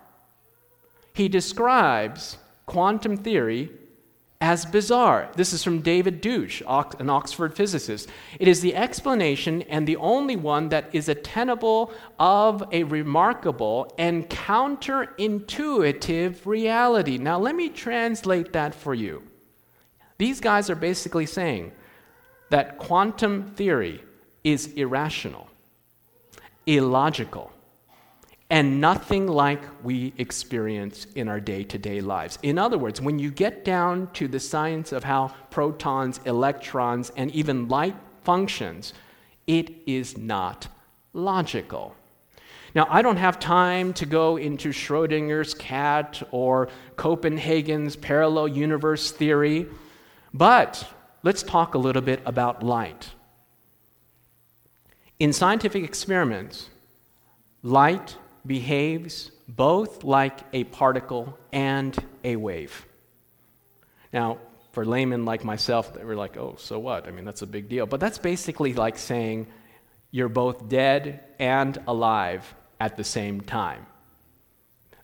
He 1.15 1.27
describes 1.27 2.37
quantum 2.69 3.17
theory 3.17 3.69
as 4.39 4.63
bizarre. 4.63 5.27
This 5.35 5.51
is 5.53 5.63
from 5.63 5.81
David 5.81 6.21
Deutsch, 6.21 6.61
an 6.61 7.09
Oxford 7.09 7.55
physicist. 7.55 8.07
It 8.39 8.47
is 8.47 8.61
the 8.61 8.75
explanation 8.75 9.63
and 9.63 9.87
the 9.87 9.97
only 9.97 10.35
one 10.35 10.69
that 10.69 10.85
is 10.93 11.09
attainable 11.09 11.91
of 12.19 12.63
a 12.71 12.83
remarkable 12.83 13.91
and 13.97 14.29
counterintuitive 14.29 16.45
reality. 16.45 17.17
Now, 17.17 17.39
let 17.39 17.55
me 17.55 17.69
translate 17.69 18.53
that 18.53 18.75
for 18.75 18.93
you. 18.93 19.23
These 20.19 20.39
guys 20.39 20.69
are 20.69 20.75
basically 20.75 21.25
saying 21.25 21.71
that 22.51 22.77
quantum 22.77 23.49
theory 23.55 24.03
is 24.43 24.67
irrational, 24.73 25.47
illogical, 26.67 27.51
and 28.49 28.81
nothing 28.81 29.27
like 29.27 29.61
we 29.83 30.13
experience 30.17 31.05
in 31.15 31.27
our 31.27 31.39
day 31.39 31.63
to 31.63 31.77
day 31.77 32.01
lives. 32.01 32.39
In 32.41 32.57
other 32.57 32.77
words, 32.77 32.99
when 32.99 33.19
you 33.19 33.29
get 33.29 33.63
down 33.63 34.09
to 34.13 34.27
the 34.27 34.39
science 34.39 34.91
of 34.91 35.03
how 35.03 35.33
protons, 35.51 36.19
electrons, 36.25 37.11
and 37.15 37.29
even 37.31 37.67
light 37.67 37.95
functions, 38.23 38.93
it 39.45 39.71
is 39.85 40.17
not 40.17 40.67
logical. 41.13 41.95
Now, 42.75 42.87
I 42.89 43.01
don't 43.01 43.17
have 43.17 43.39
time 43.39 43.93
to 43.93 44.05
go 44.05 44.37
into 44.37 44.69
Schrodinger's 44.69 45.53
cat 45.53 46.21
or 46.31 46.69
Copenhagen's 46.97 47.95
parallel 47.95 48.47
universe 48.47 49.11
theory, 49.11 49.67
but 50.33 50.87
let's 51.23 51.41
talk 51.41 51.73
a 51.73 51.79
little 51.79 52.01
bit 52.01 52.21
about 52.25 52.61
light. 52.61 53.11
In 55.19 55.33
scientific 55.33 55.83
experiments, 55.83 56.69
light 57.63 58.17
behaves 58.49 59.31
both 59.47 60.03
like 60.03 60.39
a 60.53 60.63
particle 60.65 61.37
and 61.53 61.95
a 62.23 62.35
wave. 62.35 62.85
Now, 64.11 64.39
for 64.71 64.83
laymen 64.85 65.23
like 65.23 65.43
myself, 65.45 65.93
they 65.93 66.03
were 66.03 66.15
like, 66.15 66.35
oh, 66.35 66.55
so 66.57 66.79
what? 66.79 67.07
I 67.07 67.11
mean, 67.11 67.25
that's 67.25 67.43
a 67.43 67.47
big 67.47 67.69
deal. 67.69 67.85
But 67.85 67.99
that's 67.99 68.17
basically 68.17 68.73
like 68.73 68.97
saying 68.97 69.47
you're 70.11 70.29
both 70.29 70.67
dead 70.67 71.23
and 71.37 71.77
alive 71.87 72.55
at 72.79 72.97
the 72.97 73.03
same 73.03 73.39
time. 73.41 73.85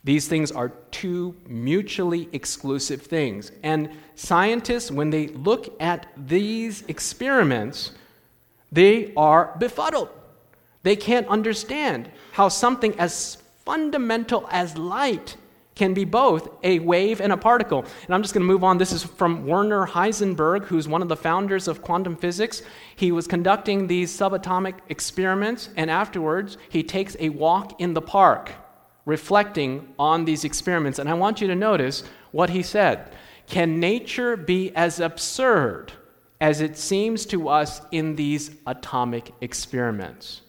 These 0.03 0.27
things 0.27 0.51
are 0.51 0.69
two 0.89 1.35
mutually 1.47 2.27
exclusive 2.31 3.03
things. 3.03 3.51
And 3.61 3.91
scientists, 4.15 4.89
when 4.89 5.11
they 5.11 5.27
look 5.27 5.75
at 5.79 6.07
these 6.17 6.83
experiments, 6.87 7.91
they 8.71 9.13
are 9.15 9.55
befuddled. 9.59 10.09
They 10.85 10.95
can't 10.95 11.27
understand 11.27 12.11
how 12.33 12.47
something 12.47 12.93
as 12.99 13.39
fundamental 13.65 14.47
as 14.51 14.77
light 14.77 15.35
can 15.73 15.95
be 15.95 16.05
both 16.05 16.47
a 16.63 16.77
wave 16.77 17.19
and 17.19 17.33
a 17.33 17.37
particle. 17.37 17.83
And 18.05 18.13
I'm 18.13 18.21
just 18.21 18.35
going 18.35 18.45
to 18.45 18.53
move 18.53 18.63
on. 18.63 18.77
This 18.77 18.91
is 18.91 19.03
from 19.03 19.47
Werner 19.47 19.87
Heisenberg, 19.87 20.65
who's 20.65 20.87
one 20.87 21.01
of 21.01 21.07
the 21.07 21.15
founders 21.15 21.67
of 21.67 21.81
quantum 21.81 22.15
physics. 22.15 22.61
He 22.95 23.11
was 23.11 23.25
conducting 23.25 23.87
these 23.87 24.15
subatomic 24.15 24.75
experiments, 24.89 25.69
and 25.75 25.89
afterwards, 25.89 26.59
he 26.69 26.83
takes 26.83 27.17
a 27.19 27.29
walk 27.29 27.81
in 27.81 27.95
the 27.95 28.01
park, 28.01 28.51
reflecting 29.05 29.91
on 29.97 30.23
these 30.23 30.43
experiments. 30.43 30.99
And 30.99 31.09
I 31.09 31.15
want 31.15 31.41
you 31.41 31.47
to 31.47 31.55
notice 31.55 32.03
what 32.31 32.51
he 32.51 32.61
said 32.61 33.11
Can 33.47 33.79
nature 33.79 34.37
be 34.37 34.71
as 34.75 34.99
absurd 34.99 35.93
as 36.39 36.61
it 36.61 36.77
seems 36.77 37.25
to 37.25 37.49
us 37.49 37.81
in 37.91 38.15
these 38.15 38.51
atomic 38.67 39.33
experiments? 39.41 40.41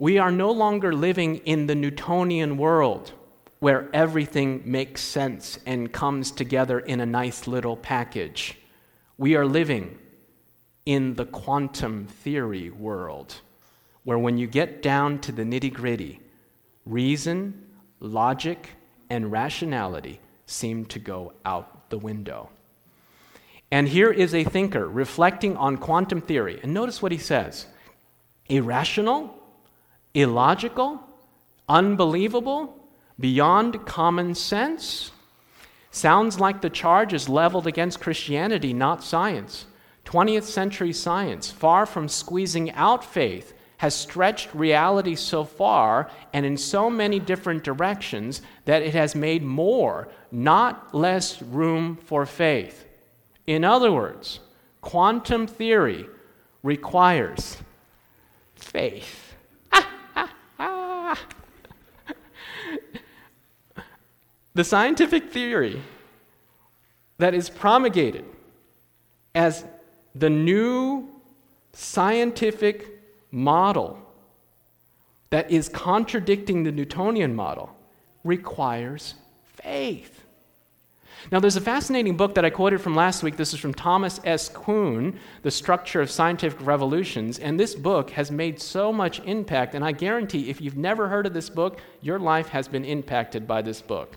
We 0.00 0.16
are 0.16 0.32
no 0.32 0.50
longer 0.50 0.94
living 0.94 1.36
in 1.44 1.66
the 1.66 1.74
Newtonian 1.74 2.56
world 2.56 3.12
where 3.58 3.90
everything 3.92 4.62
makes 4.64 5.02
sense 5.02 5.58
and 5.66 5.92
comes 5.92 6.30
together 6.30 6.80
in 6.80 7.00
a 7.00 7.06
nice 7.06 7.46
little 7.46 7.76
package. 7.76 8.56
We 9.18 9.36
are 9.36 9.44
living 9.44 9.98
in 10.86 11.16
the 11.16 11.26
quantum 11.26 12.06
theory 12.06 12.70
world, 12.70 13.42
where 14.04 14.18
when 14.18 14.38
you 14.38 14.46
get 14.46 14.80
down 14.80 15.18
to 15.18 15.32
the 15.32 15.42
nitty 15.42 15.74
gritty, 15.74 16.20
reason, 16.86 17.66
logic, 18.00 18.70
and 19.10 19.30
rationality 19.30 20.18
seem 20.46 20.86
to 20.86 20.98
go 20.98 21.34
out 21.44 21.90
the 21.90 21.98
window. 21.98 22.48
And 23.70 23.86
here 23.86 24.10
is 24.10 24.34
a 24.34 24.44
thinker 24.44 24.88
reflecting 24.88 25.58
on 25.58 25.76
quantum 25.76 26.22
theory. 26.22 26.58
And 26.62 26.72
notice 26.72 27.02
what 27.02 27.12
he 27.12 27.18
says 27.18 27.66
irrational, 28.48 29.36
illogical, 30.14 31.00
unbelievable, 31.68 32.76
beyond 33.18 33.86
common 33.86 34.34
sense? 34.34 35.12
Sounds 35.90 36.38
like 36.38 36.60
the 36.60 36.70
charge 36.70 37.12
is 37.12 37.28
leveled 37.28 37.66
against 37.66 38.00
Christianity, 38.00 38.72
not 38.72 39.02
science. 39.02 39.66
20th 40.04 40.44
century 40.44 40.92
science, 40.92 41.50
far 41.50 41.86
from 41.86 42.08
squeezing 42.08 42.70
out 42.72 43.04
faith, 43.04 43.52
has 43.78 43.94
stretched 43.94 44.54
reality 44.54 45.14
so 45.14 45.42
far 45.42 46.10
and 46.32 46.44
in 46.44 46.56
so 46.56 46.90
many 46.90 47.18
different 47.18 47.64
directions 47.64 48.42
that 48.66 48.82
it 48.82 48.92
has 48.92 49.14
made 49.14 49.42
more, 49.42 50.08
not 50.30 50.94
less, 50.94 51.40
room 51.40 51.96
for 51.96 52.26
faith. 52.26 52.84
In 53.46 53.64
other 53.64 53.90
words, 53.90 54.40
quantum 54.80 55.46
theory 55.46 56.06
requires 56.62 57.56
faith. 58.54 59.29
The 64.54 64.64
scientific 64.64 65.30
theory 65.30 65.80
that 67.18 67.34
is 67.34 67.48
promulgated 67.48 68.24
as 69.34 69.64
the 70.14 70.28
new 70.28 71.08
scientific 71.72 73.00
model 73.30 73.98
that 75.30 75.50
is 75.50 75.68
contradicting 75.68 76.64
the 76.64 76.72
Newtonian 76.72 77.34
model 77.34 77.76
requires 78.24 79.14
faith. 79.44 80.19
Now, 81.30 81.38
there's 81.38 81.56
a 81.56 81.60
fascinating 81.60 82.16
book 82.16 82.34
that 82.34 82.44
I 82.44 82.50
quoted 82.50 82.80
from 82.80 82.94
last 82.94 83.22
week. 83.22 83.36
This 83.36 83.52
is 83.52 83.60
from 83.60 83.74
Thomas 83.74 84.20
S. 84.24 84.48
Kuhn, 84.48 85.18
The 85.42 85.50
Structure 85.50 86.00
of 86.00 86.10
Scientific 86.10 86.64
Revolutions. 86.66 87.38
And 87.38 87.58
this 87.58 87.74
book 87.74 88.10
has 88.10 88.30
made 88.30 88.60
so 88.60 88.92
much 88.92 89.20
impact. 89.20 89.74
And 89.74 89.84
I 89.84 89.92
guarantee 89.92 90.50
if 90.50 90.60
you've 90.60 90.76
never 90.76 91.08
heard 91.08 91.26
of 91.26 91.34
this 91.34 91.50
book, 91.50 91.80
your 92.00 92.18
life 92.18 92.48
has 92.48 92.68
been 92.68 92.84
impacted 92.84 93.46
by 93.46 93.62
this 93.62 93.82
book. 93.82 94.16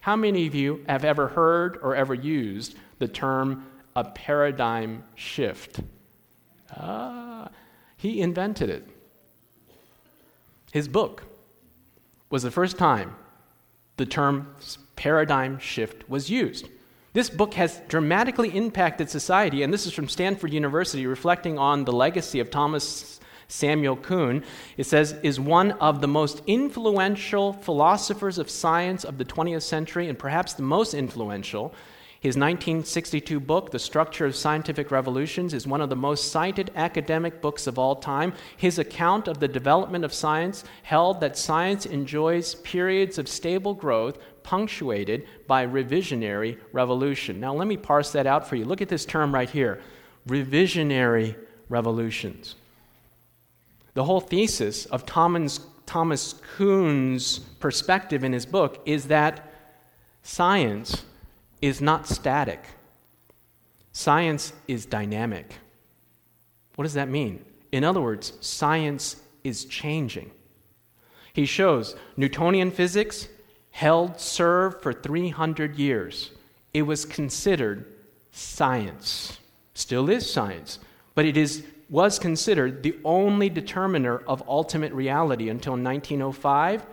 How 0.00 0.16
many 0.16 0.46
of 0.46 0.54
you 0.54 0.84
have 0.88 1.04
ever 1.04 1.28
heard 1.28 1.78
or 1.82 1.94
ever 1.94 2.14
used 2.14 2.76
the 2.98 3.08
term 3.08 3.66
a 3.96 4.04
paradigm 4.04 5.04
shift? 5.14 5.80
Ah, 6.76 7.48
he 7.96 8.20
invented 8.20 8.70
it. 8.70 8.86
His 10.72 10.88
book 10.88 11.24
was 12.30 12.42
the 12.42 12.50
first 12.50 12.76
time 12.76 13.16
the 13.96 14.06
term 14.06 14.54
paradigm 14.96 15.58
shift 15.58 16.08
was 16.08 16.30
used. 16.30 16.68
This 17.12 17.30
book 17.30 17.54
has 17.54 17.80
dramatically 17.88 18.48
impacted 18.56 19.08
society, 19.08 19.62
and 19.62 19.72
this 19.72 19.86
is 19.86 19.92
from 19.92 20.08
Stanford 20.08 20.52
University, 20.52 21.06
reflecting 21.06 21.58
on 21.58 21.84
the 21.84 21.92
legacy 21.92 22.40
of 22.40 22.50
Thomas 22.50 23.20
Samuel 23.48 23.96
Kuhn, 23.96 24.42
it 24.76 24.84
says, 24.84 25.14
is 25.22 25.38
one 25.38 25.72
of 25.72 26.00
the 26.00 26.08
most 26.08 26.42
influential 26.46 27.52
philosophers 27.52 28.38
of 28.38 28.50
science 28.50 29.04
of 29.04 29.18
the 29.18 29.24
20th 29.24 29.62
century 29.62 30.08
and 30.08 30.18
perhaps 30.18 30.54
the 30.54 30.62
most 30.62 30.94
influential. 30.94 31.74
His 32.24 32.36
1962 32.36 33.38
book, 33.38 33.70
The 33.70 33.78
Structure 33.78 34.24
of 34.24 34.34
Scientific 34.34 34.90
Revolutions, 34.90 35.52
is 35.52 35.66
one 35.66 35.82
of 35.82 35.90
the 35.90 35.94
most 35.94 36.32
cited 36.32 36.70
academic 36.74 37.42
books 37.42 37.66
of 37.66 37.78
all 37.78 37.96
time. 37.96 38.32
His 38.56 38.78
account 38.78 39.28
of 39.28 39.40
the 39.40 39.46
development 39.46 40.06
of 40.06 40.14
science 40.14 40.64
held 40.84 41.20
that 41.20 41.36
science 41.36 41.84
enjoys 41.84 42.54
periods 42.54 43.18
of 43.18 43.28
stable 43.28 43.74
growth 43.74 44.16
punctuated 44.42 45.26
by 45.46 45.66
revisionary 45.66 46.58
revolution. 46.72 47.40
Now, 47.40 47.52
let 47.52 47.68
me 47.68 47.76
parse 47.76 48.10
that 48.12 48.26
out 48.26 48.48
for 48.48 48.56
you. 48.56 48.64
Look 48.64 48.80
at 48.80 48.88
this 48.88 49.04
term 49.04 49.34
right 49.34 49.50
here 49.50 49.82
revisionary 50.26 51.36
revolutions. 51.68 52.54
The 53.92 54.04
whole 54.04 54.22
thesis 54.22 54.86
of 54.86 55.04
Thomas, 55.04 55.60
Thomas 55.84 56.36
Kuhn's 56.56 57.40
perspective 57.60 58.24
in 58.24 58.32
his 58.32 58.46
book 58.46 58.80
is 58.86 59.08
that 59.08 59.52
science 60.22 61.04
is 61.64 61.80
not 61.80 62.06
static, 62.06 62.62
science 63.92 64.52
is 64.68 64.84
dynamic. 64.84 65.54
What 66.74 66.82
does 66.82 66.92
that 66.92 67.08
mean? 67.08 67.42
In 67.72 67.84
other 67.84 68.02
words, 68.02 68.34
science 68.42 69.16
is 69.44 69.64
changing. 69.64 70.30
He 71.32 71.46
shows 71.46 71.96
Newtonian 72.18 72.70
physics 72.70 73.28
held 73.70 74.20
serve 74.20 74.82
for 74.82 74.92
300 74.92 75.76
years. 75.76 76.32
It 76.74 76.82
was 76.82 77.06
considered 77.06 77.86
science. 78.30 79.38
Still 79.72 80.10
is 80.10 80.30
science, 80.30 80.80
but 81.14 81.24
it 81.24 81.38
is 81.38 81.64
was 81.88 82.18
considered 82.18 82.82
the 82.82 82.98
only 83.04 83.48
determiner 83.48 84.18
of 84.26 84.42
ultimate 84.48 84.92
reality 84.92 85.48
until 85.48 85.74
1905. 85.74 86.84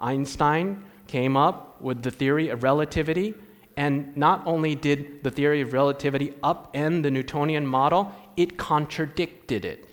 Einstein 0.00 0.84
came 1.06 1.36
up 1.36 1.80
with 1.80 2.02
the 2.02 2.10
theory 2.10 2.48
of 2.48 2.64
relativity, 2.64 3.34
and 3.76 4.16
not 4.16 4.42
only 4.46 4.74
did 4.74 5.22
the 5.22 5.30
theory 5.30 5.60
of 5.60 5.72
relativity 5.72 6.30
upend 6.42 7.02
the 7.02 7.10
Newtonian 7.10 7.66
model, 7.66 8.14
it 8.36 8.56
contradicted 8.56 9.64
it. 9.64 9.88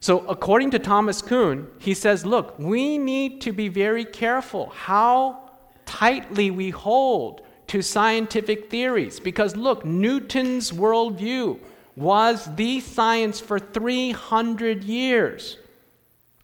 So, 0.00 0.26
according 0.26 0.72
to 0.72 0.80
Thomas 0.80 1.22
Kuhn, 1.22 1.68
he 1.78 1.94
says, 1.94 2.26
look, 2.26 2.58
we 2.58 2.98
need 2.98 3.40
to 3.42 3.52
be 3.52 3.68
very 3.68 4.04
careful 4.04 4.70
how 4.70 5.50
tightly 5.86 6.50
we 6.50 6.70
hold 6.70 7.42
to 7.68 7.82
scientific 7.82 8.68
theories. 8.68 9.20
Because 9.20 9.56
look, 9.56 9.84
Newton's 9.84 10.72
worldview 10.72 11.58
was 11.96 12.54
the 12.56 12.80
science 12.80 13.40
for 13.40 13.58
300 13.58 14.84
years 14.84 15.58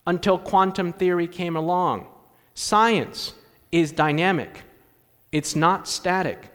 until 0.07 0.37
quantum 0.37 0.93
theory 0.93 1.27
came 1.27 1.55
along. 1.55 2.07
Science 2.53 3.33
is 3.71 3.91
dynamic, 3.91 4.63
it's 5.31 5.55
not 5.55 5.87
static. 5.87 6.51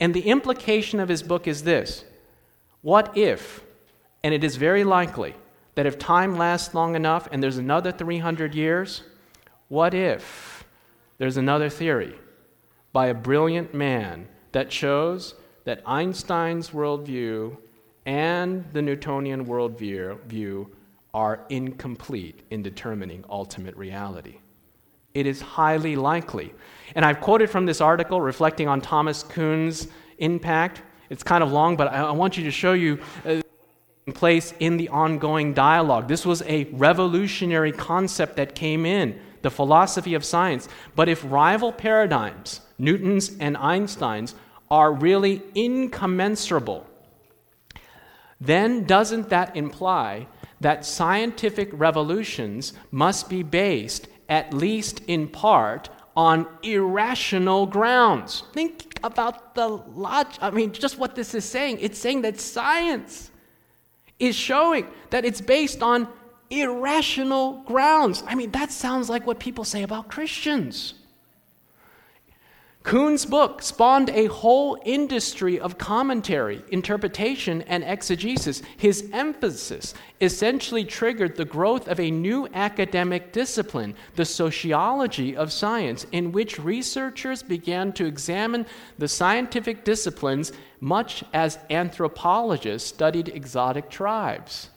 And 0.00 0.14
the 0.14 0.28
implication 0.28 1.00
of 1.00 1.08
his 1.08 1.22
book 1.22 1.46
is 1.46 1.62
this 1.64 2.04
What 2.80 3.16
if, 3.16 3.62
and 4.24 4.34
it 4.34 4.44
is 4.44 4.56
very 4.56 4.84
likely, 4.84 5.34
that 5.74 5.86
if 5.86 5.98
time 5.98 6.36
lasts 6.36 6.74
long 6.74 6.94
enough 6.94 7.28
and 7.30 7.42
there's 7.42 7.58
another 7.58 7.92
300 7.92 8.54
years, 8.54 9.02
what 9.68 9.94
if 9.94 10.64
there's 11.18 11.36
another 11.36 11.68
theory 11.70 12.14
by 12.92 13.06
a 13.06 13.14
brilliant 13.14 13.72
man 13.72 14.28
that 14.52 14.70
shows 14.70 15.34
that 15.64 15.82
Einstein's 15.86 16.70
worldview 16.70 17.56
and 18.04 18.64
the 18.72 18.82
Newtonian 18.82 19.46
worldview 19.46 20.68
are 21.14 21.46
incomplete 21.48 22.40
in 22.50 22.62
determining 22.62 23.24
ultimate 23.30 23.76
reality? 23.76 24.38
It 25.14 25.26
is 25.26 25.40
highly 25.40 25.96
likely. 25.96 26.52
And 26.94 27.04
I've 27.04 27.20
quoted 27.20 27.50
from 27.50 27.66
this 27.66 27.80
article 27.80 28.20
reflecting 28.20 28.68
on 28.68 28.80
Thomas 28.80 29.22
Kuhn's 29.22 29.88
impact. 30.18 30.82
It's 31.10 31.22
kind 31.22 31.42
of 31.42 31.52
long, 31.52 31.76
but 31.76 31.88
I, 31.88 32.10
want 32.12 32.36
you 32.36 32.44
to 32.44 32.50
show 32.50 32.72
you 32.72 32.98
uh, 33.26 33.40
place 34.14 34.52
in 34.58 34.76
the 34.76 34.88
ongoing 34.88 35.54
dialogue. 35.54 36.08
This 36.08 36.26
was 36.26 36.42
a 36.42 36.64
revolutionary 36.72 37.72
concept 37.72 38.36
that 38.36 38.54
came 38.54 38.84
in, 38.84 39.18
the 39.42 39.50
philosophy 39.50 40.14
of 40.14 40.24
science. 40.24 40.68
But 40.96 41.08
if 41.08 41.22
rival 41.24 41.72
paradigms, 41.72 42.60
Newton's 42.78 43.36
and 43.38 43.56
Einstein's, 43.56 44.34
are 44.70 44.92
really 44.92 45.42
incommensurable, 45.54 46.86
then 48.40 48.84
doesn't 48.84 49.28
that 49.28 49.54
imply 49.54 50.26
that 50.60 50.84
scientific 50.84 51.68
revolutions 51.72 52.72
must 52.90 53.28
be 53.28 53.42
based, 53.42 54.08
at 54.28 54.54
least 54.54 55.00
in 55.06 55.28
part, 55.28 55.90
on 56.16 56.46
irrational 56.62 57.66
grounds? 57.66 58.44
Think 58.52 58.98
about 59.02 59.54
the 59.54 59.66
logic. 59.68 60.38
I 60.42 60.50
mean, 60.50 60.72
just 60.72 60.98
what 60.98 61.14
this 61.14 61.34
is 61.34 61.44
saying. 61.44 61.78
It's 61.80 61.98
saying 61.98 62.22
that 62.22 62.40
science 62.40 63.30
is 64.18 64.36
showing 64.36 64.86
that 65.10 65.24
it's 65.24 65.40
based 65.40 65.82
on 65.82 66.08
irrational 66.50 67.62
grounds. 67.62 68.22
I 68.26 68.34
mean, 68.34 68.50
that 68.52 68.70
sounds 68.70 69.08
like 69.08 69.26
what 69.26 69.38
people 69.40 69.64
say 69.64 69.82
about 69.82 70.08
Christians. 70.08 70.94
Kuhn's 72.82 73.24
book 73.24 73.62
spawned 73.62 74.10
a 74.10 74.26
whole 74.26 74.76
industry 74.84 75.58
of 75.60 75.78
commentary, 75.78 76.64
interpretation, 76.70 77.62
and 77.62 77.84
exegesis. 77.84 78.60
His 78.76 79.08
emphasis 79.12 79.94
essentially 80.20 80.84
triggered 80.84 81.36
the 81.36 81.44
growth 81.44 81.86
of 81.86 82.00
a 82.00 82.10
new 82.10 82.48
academic 82.52 83.32
discipline, 83.32 83.94
the 84.16 84.24
sociology 84.24 85.36
of 85.36 85.52
science, 85.52 86.06
in 86.10 86.32
which 86.32 86.58
researchers 86.58 87.42
began 87.42 87.92
to 87.92 88.04
examine 88.04 88.66
the 88.98 89.08
scientific 89.08 89.84
disciplines 89.84 90.52
much 90.80 91.22
as 91.32 91.60
anthropologists 91.70 92.88
studied 92.88 93.28
exotic 93.28 93.90
tribes, 93.90 94.70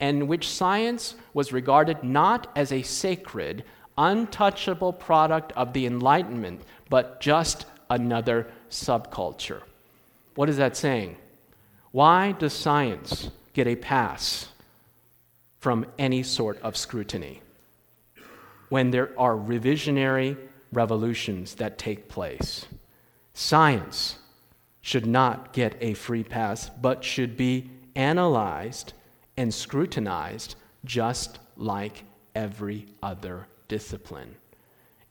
and 0.00 0.22
in 0.22 0.28
which 0.28 0.48
science 0.48 1.14
was 1.34 1.52
regarded 1.52 2.02
not 2.02 2.50
as 2.56 2.72
a 2.72 2.80
sacred, 2.80 3.64
untouchable 4.00 4.94
product 4.94 5.52
of 5.52 5.74
the 5.74 5.84
Enlightenment 5.84 6.62
but 6.88 7.20
just 7.20 7.66
another 7.90 8.46
subculture. 8.70 9.60
What 10.34 10.48
is 10.48 10.56
that 10.56 10.76
saying? 10.76 11.16
Why 11.92 12.32
does 12.32 12.54
science 12.54 13.30
get 13.52 13.66
a 13.66 13.76
pass 13.76 14.48
from 15.58 15.84
any 15.98 16.22
sort 16.22 16.58
of 16.62 16.76
scrutiny 16.76 17.42
when 18.70 18.90
there 18.90 19.10
are 19.18 19.36
revisionary 19.36 20.36
revolutions 20.72 21.56
that 21.56 21.76
take 21.76 22.08
place? 22.08 22.64
Science 23.34 24.18
should 24.80 25.04
not 25.04 25.52
get 25.52 25.76
a 25.82 25.92
free 25.92 26.24
pass, 26.24 26.70
but 26.80 27.04
should 27.04 27.36
be 27.36 27.68
analyzed 27.94 28.94
and 29.36 29.52
scrutinized 29.52 30.54
just 30.86 31.38
like 31.56 32.04
every 32.34 32.86
other 33.02 33.46
discipline. 33.70 34.36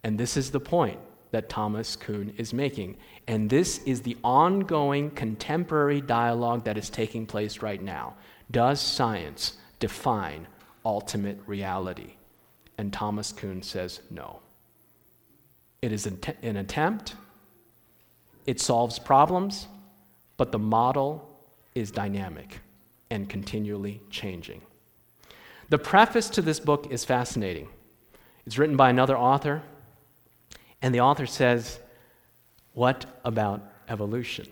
And 0.04 0.20
this 0.20 0.38
is 0.38 0.52
the 0.52 0.60
point 0.60 1.00
that 1.32 1.50
Thomas 1.50 1.96
Kuhn 1.96 2.34
is 2.38 2.54
making. 2.54 2.98
And 3.28 3.50
this 3.50 3.80
is 3.86 4.02
the 4.02 4.18
ongoing 4.24 5.12
contemporary 5.12 6.02
dialogue 6.02 6.66
that 6.66 6.78
is 6.78 6.90
taking 6.90 7.26
place 7.26 7.62
right 7.62 7.82
now. 7.82 8.16
Does 8.52 8.82
science 8.82 9.58
define 9.80 10.48
ultimate 10.84 11.40
reality? 11.48 12.14
And 12.78 12.92
Thomas 12.92 13.32
Kuhn 13.32 13.62
says 13.62 14.02
no. 14.10 14.42
It 15.82 15.92
is 15.92 16.06
an 16.08 16.58
attempt, 16.58 17.16
it 18.46 18.60
solves 18.60 19.00
problems, 19.00 19.68
but 20.36 20.52
the 20.52 20.60
model 20.60 21.10
is 21.74 21.92
dynamic 21.92 22.60
and 23.10 23.30
continually 23.30 24.02
changing. 24.10 24.62
The 25.70 25.78
preface 25.78 26.30
to 26.32 26.42
this 26.42 26.60
book 26.60 26.88
is 26.90 27.06
fascinating. 27.06 27.70
It's 28.50 28.58
written 28.58 28.78
by 28.78 28.90
another 28.90 29.16
author, 29.16 29.62
and 30.82 30.92
the 30.92 31.02
author 31.02 31.28
says, 31.28 31.80
What 32.74 33.06
about 33.24 33.62
evolution? 33.88 34.48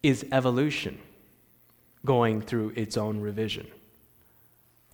Is 0.00 0.24
evolution 0.30 1.00
going 2.04 2.40
through 2.40 2.72
its 2.76 2.96
own 2.96 3.18
revision? 3.18 3.66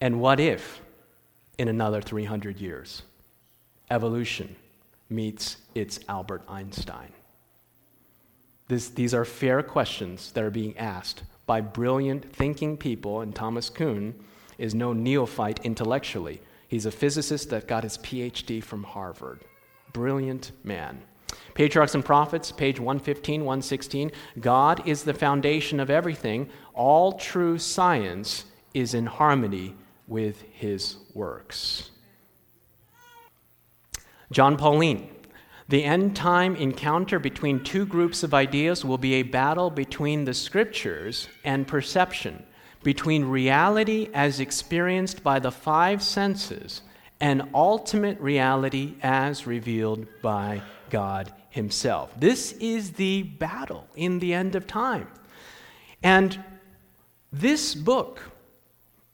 And 0.00 0.18
what 0.18 0.40
if, 0.40 0.80
in 1.58 1.68
another 1.68 2.00
300 2.00 2.58
years, 2.58 3.02
evolution 3.90 4.56
meets 5.10 5.58
its 5.74 6.00
Albert 6.08 6.42
Einstein? 6.48 7.12
This, 8.68 8.88
these 8.88 9.12
are 9.12 9.26
fair 9.26 9.62
questions 9.62 10.32
that 10.32 10.42
are 10.42 10.50
being 10.50 10.74
asked 10.78 11.24
by 11.44 11.60
brilliant 11.60 12.32
thinking 12.32 12.78
people, 12.78 13.20
and 13.20 13.34
Thomas 13.34 13.68
Kuhn 13.68 14.14
is 14.59 14.75
no 14.75 14.92
neophyte 14.92 15.61
intellectually. 15.64 16.42
He's 16.66 16.85
a 16.85 16.90
physicist 16.90 17.49
that 17.51 17.68
got 17.68 17.85
his 17.85 17.97
PhD 17.99 18.62
from 18.62 18.83
Harvard. 18.83 19.44
Brilliant 19.92 20.53
man. 20.64 21.01
Patriarchs 21.55 21.94
and 21.94 22.05
Prophets, 22.05 22.53
page 22.53 22.79
115, 22.79 23.44
116. 23.44 24.12
God 24.40 24.87
is 24.87 25.03
the 25.03 25.14
foundation 25.14 25.81
of 25.81 25.90
everything. 25.90 26.49
All 26.75 27.12
true 27.12 27.59
science 27.59 28.44
is 28.75 28.94
in 28.94 29.07
harmony 29.07 29.75
with 30.07 30.42
his 30.53 30.97
works. 31.14 31.90
Jon 34.31 34.57
Paulien. 34.57 35.09
The 35.68 35.85
end 35.85 36.16
time 36.16 36.57
encounter 36.57 37.18
between 37.18 37.62
two 37.62 37.85
groups 37.85 38.23
of 38.23 38.33
ideas 38.33 38.85
will 38.85 38.97
be 38.97 39.14
a 39.14 39.23
battle 39.23 39.68
between 39.68 40.25
the 40.25 40.33
scriptures 40.33 41.29
and 41.44 41.66
perception 41.66 42.42
between 42.88 43.22
reality 43.27 44.09
as 44.14 44.40
experienced 44.40 45.22
by 45.22 45.38
the 45.38 45.53
five 45.53 46.03
senses 46.03 46.81
and 47.20 47.42
ultimate 47.53 48.18
reality 48.18 48.94
as 49.03 49.46
revealed 49.46 50.07
by 50.22 50.62
God 50.88 51.31
Himself. 51.51 52.11
This 52.18 52.53
is 52.53 52.92
the 52.92 53.24
battle 53.24 53.87
in 53.94 54.20
the 54.20 54.33
end 54.33 54.55
of 54.55 54.66
time. 54.66 55.07
And 56.03 56.42
this 57.31 57.74
book 57.74 58.22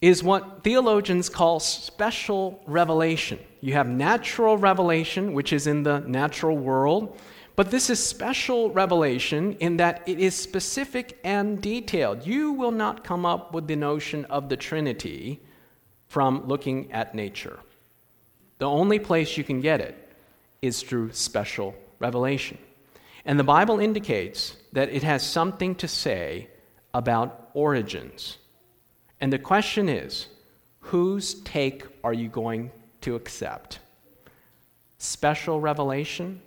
is 0.00 0.22
what 0.22 0.62
theologians 0.62 1.28
call 1.28 1.58
special 1.58 2.62
revelation. 2.66 3.40
You 3.60 3.72
have 3.72 3.88
natural 3.88 4.56
revelation, 4.56 5.32
which 5.32 5.52
is 5.52 5.66
in 5.66 5.82
the 5.82 5.98
natural 5.98 6.56
world, 6.56 7.18
but 7.56 7.70
this 7.70 7.88
is 7.88 8.04
special 8.04 8.70
revelation 8.70 9.52
in 9.60 9.76
that 9.76 10.02
it 10.06 10.18
is 10.18 10.34
specific 10.34 11.18
and 11.22 11.62
detailed. 11.62 12.26
You 12.26 12.52
will 12.52 12.72
not 12.72 13.04
come 13.04 13.24
up 13.24 13.54
with 13.54 13.68
the 13.68 13.76
notion 13.76 14.24
of 14.24 14.48
the 14.48 14.56
Trinity 14.56 15.40
from 16.08 16.46
looking 16.46 16.90
at 16.90 17.14
nature. 17.14 17.60
The 18.58 18.68
only 18.68 18.98
place 18.98 19.36
you 19.36 19.44
can 19.44 19.60
get 19.60 19.80
it 19.80 20.12
is 20.62 20.82
through 20.82 21.12
special 21.12 21.74
revelation. 21.98 22.58
And 23.24 23.38
the 23.38 23.44
Bible 23.44 23.78
indicates 23.78 24.56
that 24.72 24.88
it 24.90 25.02
has 25.02 25.24
something 25.24 25.74
to 25.76 25.88
say 25.88 26.48
about 26.92 27.50
origins. 27.54 28.38
And 29.20 29.32
the 29.32 29.38
question 29.38 29.88
is 29.88 30.26
whose 30.80 31.34
take 31.42 31.84
are 32.02 32.12
you 32.12 32.28
going 32.28 32.70
to 33.02 33.14
accept? 33.14 33.78
Special 34.98 35.60
revelation 35.60 36.42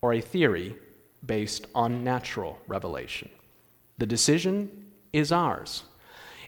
or 0.00 0.12
a 0.12 0.20
theory 0.20 0.76
based 1.24 1.66
on 1.74 2.04
natural 2.04 2.58
revelation. 2.66 3.28
The 3.98 4.06
decision 4.06 4.86
is 5.12 5.32
ours. 5.32 5.84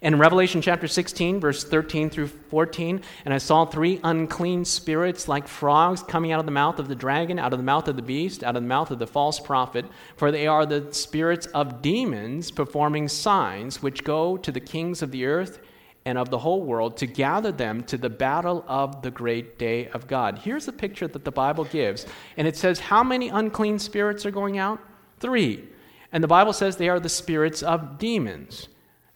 In 0.02 0.18
Revelation 0.18 0.62
chapter 0.62 0.88
16, 0.88 1.40
verse 1.40 1.62
13 1.62 2.08
through 2.08 2.28
14, 2.28 3.02
and 3.26 3.34
I 3.34 3.38
saw 3.38 3.66
three 3.66 4.00
unclean 4.02 4.64
spirits 4.64 5.28
like 5.28 5.46
frogs 5.46 6.02
coming 6.02 6.32
out 6.32 6.40
of 6.40 6.46
the 6.46 6.52
mouth 6.52 6.78
of 6.78 6.88
the 6.88 6.94
dragon, 6.94 7.38
out 7.38 7.52
of 7.52 7.58
the 7.58 7.64
mouth 7.64 7.86
of 7.86 7.96
the 7.96 8.02
beast, 8.02 8.42
out 8.42 8.56
of 8.56 8.62
the 8.62 8.68
mouth 8.68 8.90
of 8.90 8.98
the 8.98 9.06
false 9.06 9.38
prophet, 9.38 9.84
for 10.16 10.32
they 10.32 10.46
are 10.46 10.64
the 10.64 10.90
spirits 10.94 11.44
of 11.48 11.82
demons 11.82 12.50
performing 12.50 13.08
signs 13.08 13.82
which 13.82 14.02
go 14.02 14.38
to 14.38 14.50
the 14.50 14.60
kings 14.60 15.02
of 15.02 15.10
the 15.10 15.26
earth 15.26 15.58
and 16.04 16.16
of 16.16 16.30
the 16.30 16.38
whole 16.38 16.62
world 16.62 16.96
to 16.96 17.06
gather 17.06 17.52
them 17.52 17.82
to 17.84 17.98
the 17.98 18.10
battle 18.10 18.64
of 18.66 19.02
the 19.02 19.10
great 19.10 19.58
day 19.58 19.88
of 19.88 20.06
God. 20.06 20.38
Here's 20.38 20.66
a 20.68 20.72
picture 20.72 21.06
that 21.08 21.24
the 21.24 21.32
Bible 21.32 21.64
gives, 21.64 22.06
and 22.36 22.48
it 22.48 22.56
says 22.56 22.80
how 22.80 23.02
many 23.02 23.28
unclean 23.28 23.78
spirits 23.78 24.24
are 24.24 24.30
going 24.30 24.58
out? 24.58 24.80
Three. 25.18 25.64
And 26.12 26.24
the 26.24 26.28
Bible 26.28 26.52
says 26.52 26.76
they 26.76 26.88
are 26.88 27.00
the 27.00 27.08
spirits 27.08 27.62
of 27.62 27.98
demons. 27.98 28.68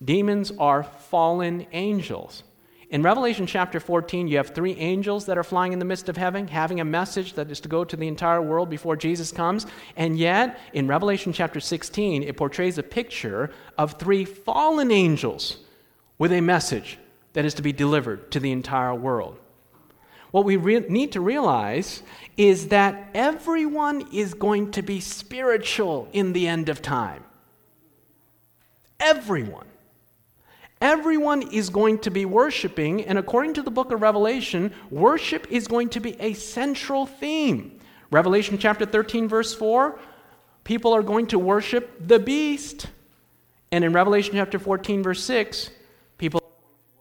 Demons 0.05 0.53
are 0.59 0.83
fallen 0.83 1.67
angels. 1.73 2.45
In 2.91 3.03
Revelation 3.03 3.47
chapter 3.47 3.81
14, 3.81 4.29
you 4.29 4.37
have 4.37 4.51
three 4.51 4.77
angels 4.77 5.27
that 5.27 5.39
are 5.39 5.43
flying 5.43 5.73
in 5.73 5.79
the 5.79 5.85
midst 5.85 6.09
of 6.09 6.17
heaven, 6.17 6.47
having 6.47 6.79
a 6.79 6.85
message 6.85 7.33
that 7.33 7.51
is 7.51 7.59
to 7.61 7.69
go 7.69 7.83
to 7.83 7.97
the 7.97 8.07
entire 8.07 8.43
world 8.43 8.71
before 8.71 8.95
Jesus 8.95 9.33
comes. 9.33 9.67
And 9.97 10.17
yet, 10.17 10.61
in 10.75 10.87
Revelation 10.87 11.33
chapter 11.33 11.59
16, 11.59 12.23
it 12.23 12.37
portrays 12.37 12.79
a 12.79 12.85
picture 12.85 13.51
of 13.79 13.95
three 13.95 14.25
fallen 14.25 14.93
angels 14.93 15.64
with 16.25 16.33
a 16.33 16.41
message 16.41 16.99
that 17.35 17.45
is 17.45 17.53
to 17.53 17.61
be 17.61 17.71
delivered 17.71 18.31
to 18.31 18.41
the 18.41 18.51
entire 18.51 18.95
world. 18.95 19.39
What 20.31 20.47
we 20.47 20.57
re- 20.57 20.87
need 20.89 21.13
to 21.13 21.21
realize 21.21 22.03
is 22.39 22.69
that 22.69 23.11
everyone 23.13 24.09
is 24.11 24.33
going 24.33 24.71
to 24.71 24.81
be 24.81 25.01
spiritual 25.01 26.09
in 26.15 26.33
the 26.33 26.49
end 26.49 26.71
of 26.71 26.81
time. 26.81 27.23
Everyone. 28.99 29.67
Everyone 30.81 31.43
is 31.43 31.69
going 31.69 31.99
to 31.99 32.11
be 32.11 32.25
worshiping, 32.25 33.05
and 33.05 33.19
according 33.19 33.53
to 33.53 33.63
the 33.63 33.71
book 33.71 33.93
of 33.93 34.01
Revelation, 34.01 34.73
worship 34.91 35.47
is 35.51 35.69
going 35.69 35.91
to 35.91 36.01
be 36.01 36.19
a 36.19 36.33
central 36.33 37.05
theme. 37.05 37.79
Revelation 38.11 38.57
chapter 38.57 38.87
13, 38.87 39.29
verse 39.29 39.55
4 39.55 39.99
people 40.65 40.95
are 40.95 41.03
going 41.03 41.27
to 41.27 41.39
worship 41.39 42.09
the 42.09 42.19
beast. 42.19 42.87
And 43.71 43.85
in 43.85 43.93
Revelation 43.93 44.33
chapter 44.33 44.59
14, 44.59 45.03
verse 45.03 45.23
6, 45.23 45.69
people 45.69 45.81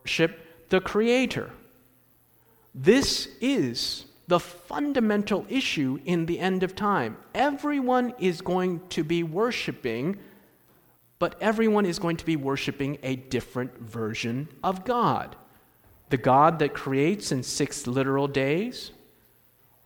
worship 0.04 0.40
the 0.70 0.82
Creator. 0.82 1.50
This 2.76 3.30
is 3.42 4.06
the 4.28 4.40
fundamental 4.40 5.46
issue 5.50 6.00
in 6.06 6.26
the 6.26 6.40
end 6.40 6.64
of 6.64 6.76
time. 6.76 7.18
Everyone 7.36 8.14
is 8.20 8.42
going 8.42 8.82
to 8.90 9.04
be 9.04 9.24
worshiping 9.24 10.18
but 11.24 11.42
everyone 11.42 11.86
is 11.86 12.00
going 12.00 12.18
to 12.18 12.26
be 12.26 12.36
worshiping 12.36 12.98
a 13.02 13.16
different 13.16 13.80
version 13.80 14.50
of 14.62 14.84
God. 14.84 15.38
The 16.10 16.18
God 16.18 16.60
that 16.60 16.74
creates 16.74 17.32
in 17.32 17.44
six 17.44 17.88
literal 17.88 18.28
days, 18.28 18.92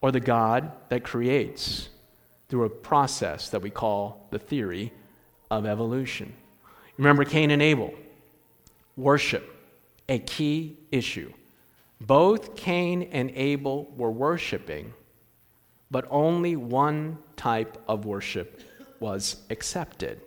or 0.01 0.12
the 0.12 0.19
God 0.19 0.71
that 0.89 1.03
creates 1.03 1.89
through 2.49 2.63
a 2.63 2.69
process 2.71 3.49
that 3.49 3.62
we 3.62 3.69
call 3.69 4.27
the 4.32 4.39
theory 4.39 4.91
of 5.51 5.67
evolution. 5.67 6.34
Remember 6.97 7.23
Cain 7.23 7.51
and 7.51 7.62
Abel? 7.62 7.93
Worship, 8.95 9.47
a 10.10 10.20
key 10.20 10.78
issue. 10.91 11.32
Both 12.00 12.56
Cain 12.56 13.04
and 13.12 13.32
Abel 13.32 13.91
were 13.96 14.12
worshiping, 14.12 14.93
but 15.89 16.06
only 16.10 16.56
one 16.56 17.17
type 17.36 17.82
of 17.88 18.06
worship 18.06 18.62
was 19.00 19.38
accepted. 19.50 20.22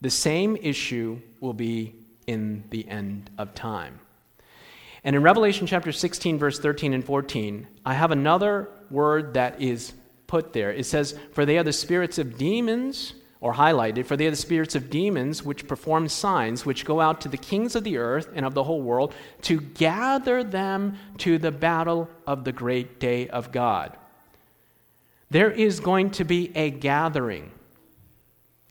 The 0.00 0.10
same 0.10 0.56
issue 0.56 1.20
will 1.40 1.54
be 1.54 1.94
in 2.26 2.64
the 2.70 2.86
end 2.88 3.30
of 3.38 3.54
time. 3.54 4.00
And 5.02 5.14
in 5.14 5.22
Revelation 5.22 5.66
chapter 5.66 5.92
16, 5.92 6.38
verse 6.38 6.58
13 6.58 6.94
and 6.94 7.04
14, 7.04 7.66
I 7.84 7.94
have 7.94 8.10
another 8.10 8.70
word 8.90 9.34
that 9.34 9.60
is 9.60 9.92
put 10.26 10.52
there. 10.52 10.72
It 10.72 10.86
says, 10.86 11.18
For 11.32 11.44
they 11.44 11.58
are 11.58 11.62
the 11.62 11.72
spirits 11.72 12.18
of 12.18 12.38
demons, 12.38 13.14
or 13.44 13.52
highlighted, 13.52 14.06
for 14.06 14.16
they 14.16 14.26
are 14.26 14.30
the 14.30 14.36
spirits 14.36 14.74
of 14.74 14.88
demons 14.88 15.42
which 15.42 15.68
perform 15.68 16.08
signs, 16.08 16.64
which 16.64 16.86
go 16.86 16.98
out 16.98 17.20
to 17.20 17.28
the 17.28 17.36
kings 17.36 17.74
of 17.74 17.84
the 17.84 17.98
earth 17.98 18.26
and 18.34 18.46
of 18.46 18.54
the 18.54 18.64
whole 18.64 18.80
world 18.80 19.14
to 19.42 19.60
gather 19.60 20.42
them 20.42 20.96
to 21.18 21.36
the 21.36 21.50
battle 21.50 22.08
of 22.26 22.44
the 22.44 22.52
great 22.52 22.98
day 22.98 23.28
of 23.28 23.52
God. 23.52 23.98
There 25.28 25.50
is 25.50 25.78
going 25.78 26.12
to 26.12 26.24
be 26.24 26.52
a 26.56 26.70
gathering 26.70 27.50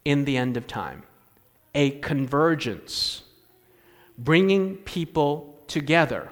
in 0.05 0.25
the 0.25 0.38
end 0.38 0.57
of 0.57 0.65
time 0.65 1.03
a 1.75 1.91
convergence, 1.99 3.21
bringing 4.17 4.77
people 4.77 5.55
together. 5.67 6.29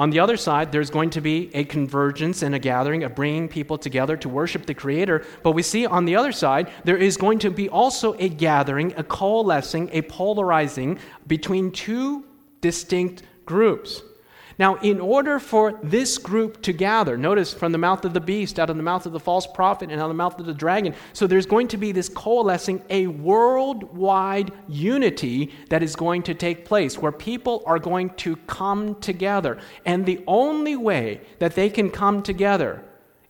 On 0.00 0.08
the 0.08 0.18
other 0.18 0.38
side, 0.38 0.72
there's 0.72 0.88
going 0.88 1.10
to 1.10 1.20
be 1.20 1.50
a 1.52 1.64
convergence 1.64 2.40
and 2.42 2.54
a 2.54 2.58
gathering 2.58 3.04
of 3.04 3.14
bringing 3.14 3.50
people 3.50 3.76
together 3.76 4.16
to 4.16 4.30
worship 4.30 4.64
the 4.64 4.72
Creator. 4.72 5.26
But 5.42 5.52
we 5.52 5.62
see 5.62 5.84
on 5.84 6.06
the 6.06 6.16
other 6.16 6.32
side, 6.32 6.70
there 6.84 6.96
is 6.96 7.18
going 7.18 7.38
to 7.40 7.50
be 7.50 7.68
also 7.68 8.14
a 8.18 8.30
gathering, 8.30 8.94
a 8.96 9.04
coalescing, 9.04 9.90
a 9.92 10.00
polarizing 10.00 10.98
between 11.26 11.70
two 11.70 12.24
distinct 12.62 13.24
groups. 13.44 14.02
Now, 14.60 14.74
in 14.74 15.00
order 15.00 15.38
for 15.38 15.80
this 15.82 16.18
group 16.18 16.60
to 16.62 16.74
gather, 16.74 17.16
notice 17.16 17.54
from 17.54 17.72
the 17.72 17.78
mouth 17.78 18.04
of 18.04 18.12
the 18.12 18.20
beast, 18.20 18.58
out 18.58 18.68
of 18.68 18.76
the 18.76 18.82
mouth 18.82 19.06
of 19.06 19.12
the 19.12 19.18
false 19.18 19.46
prophet, 19.46 19.90
and 19.90 19.98
out 19.98 20.04
of 20.04 20.10
the 20.10 20.14
mouth 20.14 20.38
of 20.38 20.44
the 20.44 20.52
dragon, 20.52 20.94
so 21.14 21.26
there's 21.26 21.46
going 21.46 21.66
to 21.68 21.78
be 21.78 21.92
this 21.92 22.10
coalescing, 22.10 22.82
a 22.90 23.06
worldwide 23.06 24.52
unity 24.68 25.50
that 25.70 25.82
is 25.82 25.96
going 25.96 26.22
to 26.24 26.34
take 26.34 26.66
place 26.66 26.98
where 26.98 27.10
people 27.10 27.62
are 27.64 27.78
going 27.78 28.10
to 28.16 28.36
come 28.36 28.96
together. 28.96 29.58
And 29.86 30.04
the 30.04 30.22
only 30.26 30.76
way 30.76 31.22
that 31.38 31.54
they 31.54 31.70
can 31.70 31.88
come 31.88 32.22
together 32.22 32.84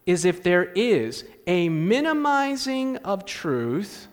is 0.07 0.25
if 0.25 0.43
there 0.43 0.65
is 0.73 1.23
a 1.47 1.69
minimizing 1.69 2.97
of 2.97 3.25
truth 3.25 4.09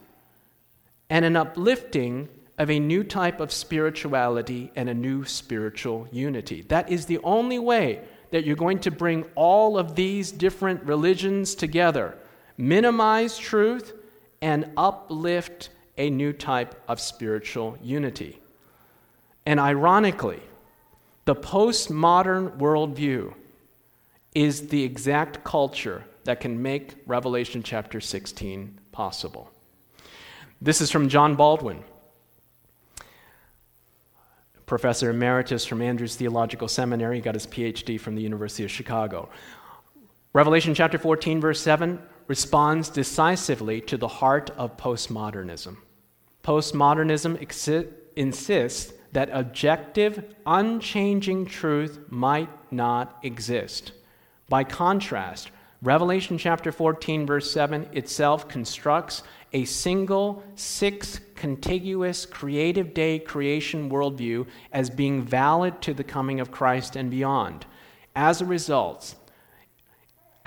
and 1.09 1.25
an 1.25 1.35
uplifting 1.35 2.29
of 2.57 2.71
a 2.71 2.79
new 2.79 3.03
type 3.03 3.39
of 3.39 3.51
spirituality 3.51 4.71
and 4.75 4.89
a 4.89 4.93
new 4.93 5.23
spiritual 5.23 6.07
unity. 6.11 6.63
That 6.63 6.89
is 6.89 7.05
the 7.05 7.19
only 7.19 7.59
way 7.59 8.01
that 8.31 8.45
you're 8.45 8.55
going 8.55 8.79
to 8.79 8.91
bring 8.91 9.25
all 9.35 9.77
of 9.77 9.95
these 9.95 10.31
different 10.31 10.83
religions 10.83 11.55
together, 11.55 12.17
minimize 12.57 13.37
truth, 13.37 13.93
and 14.41 14.71
uplift 14.75 15.69
a 15.97 16.09
new 16.09 16.33
type 16.33 16.75
of 16.87 16.99
spiritual 16.99 17.77
unity. 17.81 18.39
And 19.45 19.59
ironically, 19.59 20.41
the 21.25 21.35
postmodern 21.35 22.57
worldview 22.57 23.33
is 24.35 24.67
the 24.67 24.83
exact 24.83 25.43
culture 25.43 26.03
that 26.25 26.39
can 26.39 26.61
make 26.61 26.95
Revelation 27.05 27.63
chapter 27.63 28.01
16 28.01 28.79
possible. 28.91 29.49
This 30.61 30.81
is 30.81 30.91
from 30.91 31.07
John 31.07 31.35
Baldwin 31.35 31.83
professor 34.67 35.09
emeritus 35.09 35.65
from 35.65 35.81
Andrews 35.81 36.15
Theological 36.15 36.67
Seminary. 36.67 37.15
He 37.15 37.21
got 37.21 37.33
his 37.33 37.47
PhD 37.47 37.99
from 37.99 38.15
the 38.15 38.21
University 38.21 38.63
of 38.65 38.69
Chicago. 38.69 39.29
Revelation 40.33 40.75
chapter 40.75 40.99
14, 40.99 41.41
verse 41.41 41.59
7 41.61 41.99
responds 42.27 42.89
decisively 42.89 43.79
to 43.81 43.97
the 43.97 44.07
heart 44.07 44.51
of 44.57 44.77
postmodernism. 44.77 45.77
Postmodernism 46.43 47.41
exi- 47.41 47.87
insists 48.17 48.93
that 49.13 49.29
objective, 49.31 50.35
unchanging 50.45 51.45
truth 51.45 51.99
might 52.09 52.49
not 52.71 53.17
exist. 53.23 53.93
By 54.49 54.65
contrast, 54.65 55.49
Revelation 55.83 56.39
chapter 56.39 56.71
14, 56.71 57.27
verse 57.27 57.51
7 57.51 57.87
itself 57.93 58.47
constructs 58.47 59.21
a 59.53 59.63
single, 59.65 60.43
six 60.55 61.19
contiguous 61.35 62.25
creative 62.25 62.95
day 62.95 63.19
creation 63.19 63.87
worldview 63.89 64.47
as 64.73 64.89
being 64.89 65.21
valid 65.21 65.79
to 65.83 65.93
the 65.93 66.03
coming 66.03 66.39
of 66.39 66.49
Christ 66.49 66.95
and 66.95 67.11
beyond. 67.11 67.67
As 68.15 68.41
a 68.41 68.45
result, 68.45 69.13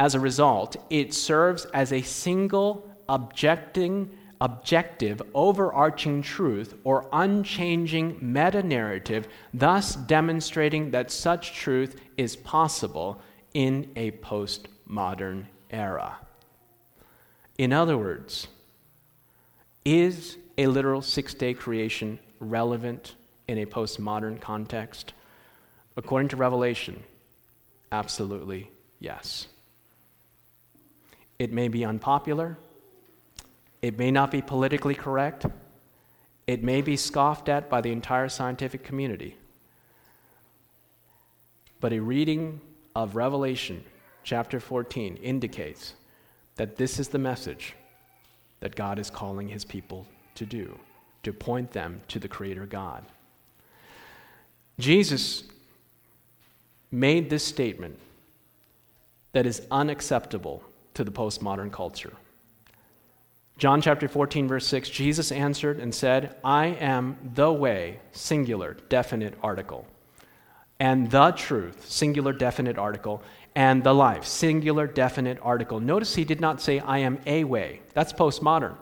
as 0.00 0.16
a 0.16 0.20
result, 0.20 0.76
it 0.90 1.14
serves 1.14 1.64
as 1.66 1.92
a 1.92 2.02
single 2.02 2.90
objecting 3.08 4.10
objective, 4.40 5.22
overarching 5.34 6.22
truth 6.22 6.74
or 6.82 7.06
unchanging 7.12 8.18
meta 8.20 8.62
narrative, 8.62 9.28
thus 9.54 9.94
demonstrating 9.94 10.90
that 10.90 11.10
such 11.10 11.54
truth 11.54 12.00
is 12.16 12.34
possible 12.34 13.20
in 13.54 13.90
a 13.96 14.10
postmodern 14.90 15.46
era. 15.70 16.18
In 17.58 17.72
other 17.72 17.96
words, 17.96 18.48
is 19.84 20.36
a 20.58 20.66
literal 20.66 21.02
six 21.02 21.34
day 21.34 21.54
creation 21.54 22.18
relevant 22.38 23.14
in 23.48 23.58
a 23.58 23.66
postmodern 23.66 24.40
context? 24.40 25.12
According 25.96 26.28
to 26.28 26.36
Revelation, 26.36 27.02
absolutely 27.92 28.70
yes. 28.98 29.46
It 31.38 31.52
may 31.52 31.68
be 31.68 31.84
unpopular, 31.84 32.58
it 33.82 33.98
may 33.98 34.10
not 34.10 34.30
be 34.30 34.42
politically 34.42 34.94
correct, 34.94 35.46
It 36.46 36.64
may 36.64 36.82
be 36.82 36.96
scoffed 36.96 37.48
at 37.48 37.70
by 37.70 37.80
the 37.80 37.92
entire 37.92 38.28
scientific 38.28 38.82
community. 38.82 39.36
But 41.78 41.92
a 41.92 42.00
reading 42.00 42.60
of 42.94 43.14
Revelation 43.14 43.84
chapter 44.22 44.60
14 44.60 45.16
indicates 45.16 45.94
that 46.56 46.76
this 46.76 46.98
is 46.98 47.08
the 47.08 47.18
message 47.18 47.74
that 48.60 48.76
God 48.76 48.98
is 48.98 49.10
calling 49.10 49.48
his 49.48 49.64
people 49.64 50.06
to 50.34 50.44
do, 50.44 50.78
to 51.22 51.32
point 51.32 51.72
them 51.72 52.02
to 52.08 52.18
the 52.18 52.28
Creator 52.28 52.66
God. 52.66 53.04
Jesus 54.78 55.44
made 56.90 57.30
this 57.30 57.44
statement 57.44 57.98
that 59.32 59.46
is 59.46 59.66
unacceptable 59.70 60.62
to 60.94 61.04
the 61.04 61.10
postmodern 61.10 61.72
culture. 61.72 62.12
John 63.58 63.82
chapter 63.82 64.08
14, 64.08 64.48
verse 64.48 64.66
6 64.66 64.88
Jesus 64.88 65.30
answered 65.30 65.78
and 65.78 65.94
said, 65.94 66.36
I 66.42 66.68
am 66.68 67.18
the 67.34 67.52
way, 67.52 68.00
singular, 68.12 68.78
definite 68.88 69.34
article, 69.42 69.86
and 70.78 71.10
the 71.10 71.32
truth, 71.32 71.86
singular, 71.88 72.32
definite 72.32 72.78
article, 72.78 73.22
and 73.54 73.82
the 73.82 73.92
life, 73.92 74.24
singular, 74.24 74.86
definite 74.86 75.38
article. 75.42 75.80
Notice 75.80 76.14
he 76.14 76.24
did 76.24 76.40
not 76.40 76.60
say, 76.60 76.78
I 76.78 76.98
am 76.98 77.18
a 77.26 77.44
way. 77.44 77.82
That's 77.94 78.12
postmodern. 78.12 78.76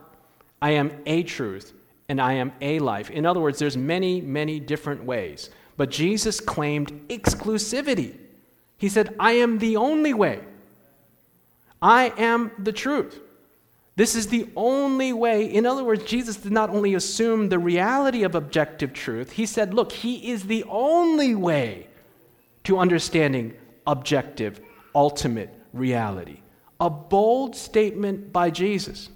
I 0.61 0.71
am 0.71 0.91
a 1.05 1.23
truth, 1.23 1.73
and 2.07 2.21
I 2.21 2.33
am 2.33 2.51
a 2.61 2.79
life. 2.79 3.09
In 3.09 3.25
other 3.25 3.39
words, 3.39 3.59
there's 3.59 3.77
many, 3.77 4.21
many 4.21 4.59
different 4.59 5.03
ways. 5.03 5.49
But 5.77 5.89
Jesus 5.89 6.39
claimed 6.39 7.07
exclusivity. 7.07 8.17
He 8.77 8.89
said, 8.89 9.15
I 9.19 9.33
am 9.33 9.59
the 9.59 9.77
only 9.77 10.13
way. 10.13 10.41
I 11.81 12.13
am 12.17 12.51
the 12.59 12.73
truth. 12.73 13.21
This 13.95 14.15
is 14.15 14.27
the 14.27 14.47
only 14.55 15.11
way. 15.11 15.45
In 15.45 15.65
other 15.65 15.83
words, 15.83 16.03
Jesus 16.03 16.37
did 16.37 16.51
not 16.51 16.69
only 16.69 16.93
assume 16.93 17.49
the 17.49 17.59
reality 17.59 18.23
of 18.23 18.35
objective 18.35 18.93
truth, 18.93 19.31
he 19.31 19.45
said, 19.45 19.73
look, 19.73 19.91
he 19.91 20.31
is 20.31 20.43
the 20.43 20.63
only 20.69 21.35
way 21.35 21.87
to 22.63 22.77
understanding 22.77 23.53
objective, 23.89 24.61
ultimate 24.95 25.53
reality. 25.73 26.39
A 26.79 26.89
bold 26.89 27.55
statement 27.55 28.31
by 28.31 28.49
Jesus. 28.49 29.09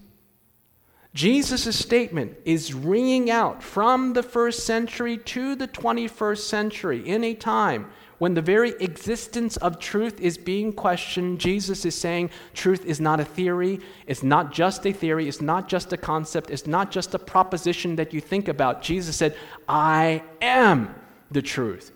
Jesus' 1.14 1.78
statement 1.78 2.36
is 2.44 2.74
ringing 2.74 3.30
out 3.30 3.62
from 3.62 4.14
the 4.14 4.24
first 4.24 4.66
century 4.66 5.18
to 5.18 5.56
the 5.56 5.68
21st 5.68 6.40
century 6.40 7.08
in 7.08 7.24
a 7.24 7.36
time 7.36 7.86
when 8.18 8.34
the 8.34 8.42
very 8.42 8.72
existence 8.80 9.58
of 9.58 9.80
truth 9.80 10.22
is 10.22 10.38
being 10.38 10.72
questioned, 10.72 11.40
Jesus 11.40 11.84
is 11.84 11.94
saying 11.94 12.30
truth 12.54 12.86
is 12.86 13.02
not 13.02 13.20
a 13.20 13.26
theory, 13.26 13.82
it's 14.08 14.24
not 14.24 14.54
just 14.54 14.86
a 14.86 14.94
theory, 14.94 15.28
it's 15.28 15.42
not 15.42 15.68
just 15.68 15.92
a 15.92 15.98
concept, 15.98 16.50
it's 16.50 16.66
not 16.66 16.90
just 16.90 17.14
a 17.14 17.20
proposition 17.20 17.98
that 17.98 18.14
you 18.14 18.22
think 18.22 18.48
about. 18.48 18.82
Jesus 18.82 19.18
said, 19.18 19.36
I 19.68 20.24
am 20.42 20.96
the 21.32 21.42
truth. 21.42 21.92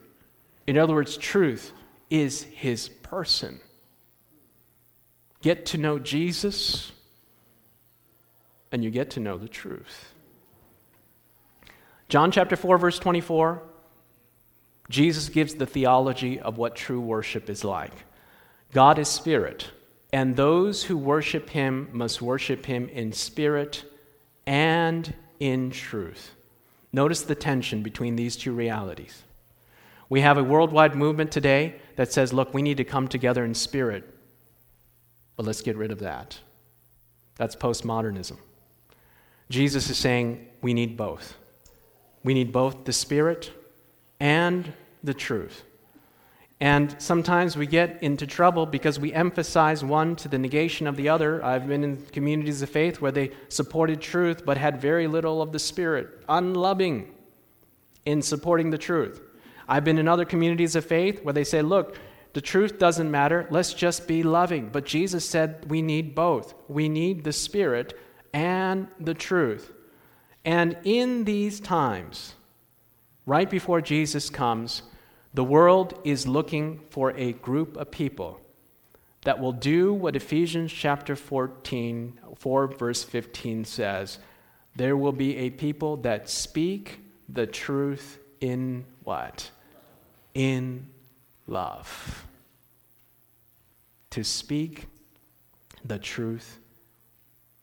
In 0.67 0.77
other 0.77 0.93
words, 0.93 1.15
truth 1.15 1.71
is 2.09 2.43
his 2.43 2.89
person. 2.89 3.59
Get 5.41 5.67
to 5.67 5.77
know 5.77 5.99
Jesus, 5.99 6.91
and 8.71 8.83
you 8.83 8.89
get 8.89 9.11
to 9.11 9.19
know 9.19 9.37
the 9.37 9.47
truth. 9.47 10.13
John 12.09 12.31
chapter 12.31 12.55
4, 12.55 12.77
verse 12.77 12.99
24 12.99 13.61
Jesus 14.89 15.27
gives 15.27 15.55
the 15.55 15.65
theology 15.65 16.39
of 16.39 16.57
what 16.57 16.75
true 16.75 17.01
worship 17.01 17.49
is 17.49 17.63
like. 17.65 17.91
God 18.71 18.99
is 18.99 19.09
spirit, 19.09 19.69
and 20.13 20.35
those 20.35 20.83
who 20.83 20.97
worship 20.97 21.49
him 21.49 21.89
must 21.91 22.21
worship 22.21 22.65
him 22.65 22.87
in 22.89 23.11
spirit 23.11 23.83
and 24.45 25.13
in 25.39 25.71
truth. 25.71 26.31
Notice 26.93 27.21
the 27.21 27.35
tension 27.35 27.83
between 27.83 28.15
these 28.15 28.37
two 28.37 28.53
realities. 28.53 29.23
We 30.09 30.21
have 30.21 30.37
a 30.37 30.43
worldwide 30.43 30.95
movement 30.95 31.31
today 31.31 31.75
that 31.95 32.11
says, 32.13 32.31
look, 32.31 32.53
we 32.53 32.61
need 32.61 32.77
to 32.77 32.83
come 32.83 33.07
together 33.07 33.43
in 33.43 33.53
spirit, 33.53 34.03
but 35.35 35.45
let's 35.45 35.61
get 35.61 35.75
rid 35.75 35.91
of 35.91 35.99
that. 35.99 36.39
That's 37.35 37.55
postmodernism. 37.55 38.37
Jesus 39.49 39.89
is 39.89 39.97
saying 39.97 40.47
we 40.61 40.73
need 40.73 40.97
both. 40.97 41.35
We 42.23 42.33
need 42.33 42.51
both 42.51 42.85
the 42.85 42.93
spirit 42.93 43.51
and 44.19 44.73
the 45.03 45.13
truth. 45.13 45.63
And 46.59 46.95
sometimes 46.99 47.55
we 47.55 47.67
get 47.67 48.01
into 48.01 48.25
trouble 48.25 48.65
because 48.65 48.99
we 48.99 49.13
emphasize 49.13 49.83
one 49.83 50.15
to 50.17 50.27
the 50.27 50.39
negation 50.39 50.87
of 50.87 50.95
the 50.95 51.07
other. 51.07 51.43
I've 51.45 51.67
been 51.67 51.83
in 51.83 51.97
communities 52.07 52.63
of 52.63 52.69
faith 52.69 52.99
where 52.99 53.11
they 53.11 53.31
supported 53.47 54.01
truth 54.01 54.43
but 54.43 54.57
had 54.57 54.81
very 54.81 55.05
little 55.05 55.41
of 55.41 55.51
the 55.51 55.59
Spirit, 55.59 56.23
unloving 56.27 57.13
in 58.05 58.23
supporting 58.23 58.71
the 58.71 58.77
truth. 58.77 59.21
I've 59.67 59.83
been 59.83 59.97
in 59.97 60.07
other 60.07 60.25
communities 60.25 60.75
of 60.75 60.85
faith 60.85 61.23
where 61.23 61.33
they 61.33 61.43
say, 61.43 61.61
look, 61.61 61.97
the 62.33 62.41
truth 62.41 62.77
doesn't 62.77 63.09
matter, 63.09 63.47
let's 63.49 63.73
just 63.73 64.07
be 64.07 64.23
loving. 64.23 64.69
But 64.69 64.85
Jesus 64.85 65.27
said 65.27 65.69
we 65.69 65.81
need 65.81 66.13
both. 66.15 66.53
We 66.67 66.87
need 66.87 67.23
the 67.23 67.33
Spirit 67.33 67.97
and 68.33 68.87
the 68.99 69.13
truth. 69.13 69.73
And 70.45 70.77
in 70.83 71.25
these 71.25 71.59
times, 71.59 72.35
right 73.25 73.49
before 73.49 73.81
Jesus 73.81 74.29
comes, 74.29 74.83
the 75.33 75.43
world 75.43 75.99
is 76.03 76.27
looking 76.27 76.81
for 76.89 77.11
a 77.17 77.33
group 77.33 77.75
of 77.75 77.91
people 77.91 78.39
that 79.23 79.39
will 79.39 79.51
do 79.51 79.93
what 79.93 80.15
Ephesians 80.15 80.71
chapter 80.71 81.15
14, 81.15 82.19
4 82.37 82.67
verse 82.67 83.03
15 83.03 83.65
says. 83.65 84.19
There 84.75 84.95
will 84.95 85.11
be 85.11 85.35
a 85.37 85.49
people 85.49 85.97
that 85.97 86.29
speak 86.29 86.99
the 87.27 87.47
truth 87.47 88.19
in 88.39 88.85
what? 89.03 89.49
In 90.37 90.85
love. 91.47 92.27
To 94.11 94.23
speak 94.23 94.85
the 95.83 95.97
truth 95.97 96.59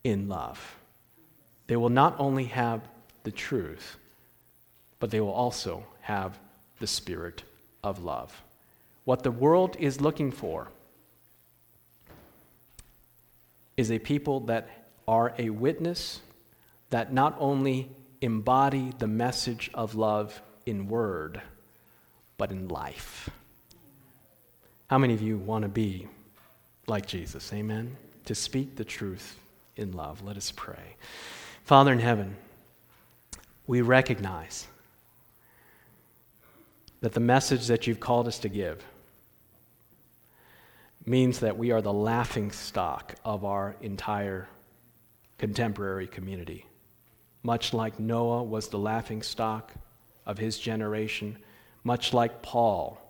in 0.02 0.28
love. 0.28 0.76
They 1.68 1.76
will 1.76 1.88
not 1.88 2.16
only 2.18 2.46
have 2.46 2.80
the 3.22 3.30
truth, 3.30 3.96
but 4.98 5.12
they 5.12 5.20
will 5.20 5.30
also 5.30 5.86
have 6.00 6.40
the 6.80 6.88
Spirit 6.88 7.44
of 7.84 8.02
love. 8.02 8.42
What 9.04 9.22
the 9.22 9.30
world 9.30 9.76
is 9.78 10.00
looking 10.00 10.32
for 10.32 10.72
is 13.76 13.92
a 13.92 14.00
people 14.00 14.40
that 14.40 14.88
are 15.06 15.32
a 15.38 15.50
witness 15.50 16.22
that 16.90 17.12
not 17.12 17.36
only 17.38 17.88
embody 18.20 18.92
the 18.98 19.06
message 19.06 19.70
of 19.74 19.94
love 19.94 20.42
in 20.66 20.88
word, 20.88 21.40
but 22.44 22.50
in 22.50 22.68
life. 22.68 23.30
How 24.88 24.98
many 24.98 25.14
of 25.14 25.22
you 25.22 25.38
want 25.38 25.62
to 25.62 25.68
be 25.70 26.06
like 26.86 27.06
Jesus? 27.06 27.50
Amen? 27.54 27.96
To 28.26 28.34
speak 28.34 28.76
the 28.76 28.84
truth 28.84 29.38
in 29.76 29.92
love. 29.92 30.22
Let 30.22 30.36
us 30.36 30.52
pray. 30.54 30.96
Father 31.62 31.90
in 31.90 32.00
heaven, 32.00 32.36
we 33.66 33.80
recognize 33.80 34.66
that 37.00 37.14
the 37.14 37.20
message 37.20 37.66
that 37.68 37.86
you've 37.86 37.98
called 37.98 38.28
us 38.28 38.38
to 38.40 38.50
give 38.50 38.84
means 41.06 41.38
that 41.38 41.56
we 41.56 41.70
are 41.70 41.80
the 41.80 41.94
laughing 41.94 42.50
stock 42.50 43.14
of 43.24 43.46
our 43.46 43.74
entire 43.80 44.50
contemporary 45.38 46.06
community. 46.06 46.66
Much 47.42 47.72
like 47.72 47.98
Noah 47.98 48.42
was 48.42 48.68
the 48.68 48.78
laughing 48.78 49.22
stock 49.22 49.72
of 50.26 50.36
his 50.36 50.58
generation, 50.58 51.38
much 51.84 52.12
like 52.12 52.42
Paul. 52.42 53.00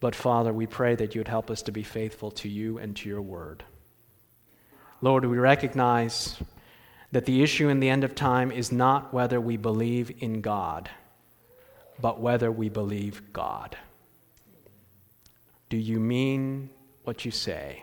But 0.00 0.14
Father, 0.14 0.52
we 0.52 0.66
pray 0.66 0.94
that 0.94 1.14
you 1.14 1.20
would 1.20 1.28
help 1.28 1.50
us 1.50 1.62
to 1.62 1.72
be 1.72 1.82
faithful 1.82 2.30
to 2.32 2.48
you 2.48 2.78
and 2.78 2.96
to 2.96 3.08
your 3.08 3.22
word. 3.22 3.64
Lord, 5.02 5.24
we 5.26 5.38
recognize 5.38 6.38
that 7.12 7.26
the 7.26 7.42
issue 7.42 7.68
in 7.68 7.80
the 7.80 7.90
end 7.90 8.04
of 8.04 8.14
time 8.14 8.50
is 8.50 8.72
not 8.72 9.12
whether 9.12 9.40
we 9.40 9.56
believe 9.56 10.10
in 10.20 10.40
God 10.40 10.88
but 12.00 12.20
whether 12.20 12.50
we 12.50 12.68
believe 12.68 13.32
God. 13.32 13.76
Do 15.68 15.76
you 15.76 15.98
mean 16.00 16.70
what 17.04 17.24
you 17.24 17.30
say? 17.30 17.82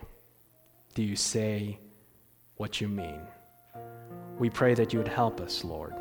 Do 0.93 1.03
you 1.03 1.15
say 1.15 1.79
what 2.57 2.81
you 2.81 2.87
mean? 2.87 3.21
We 4.37 4.49
pray 4.49 4.73
that 4.73 4.93
you 4.93 4.99
would 4.99 5.07
help 5.07 5.39
us, 5.39 5.63
Lord, 5.63 5.93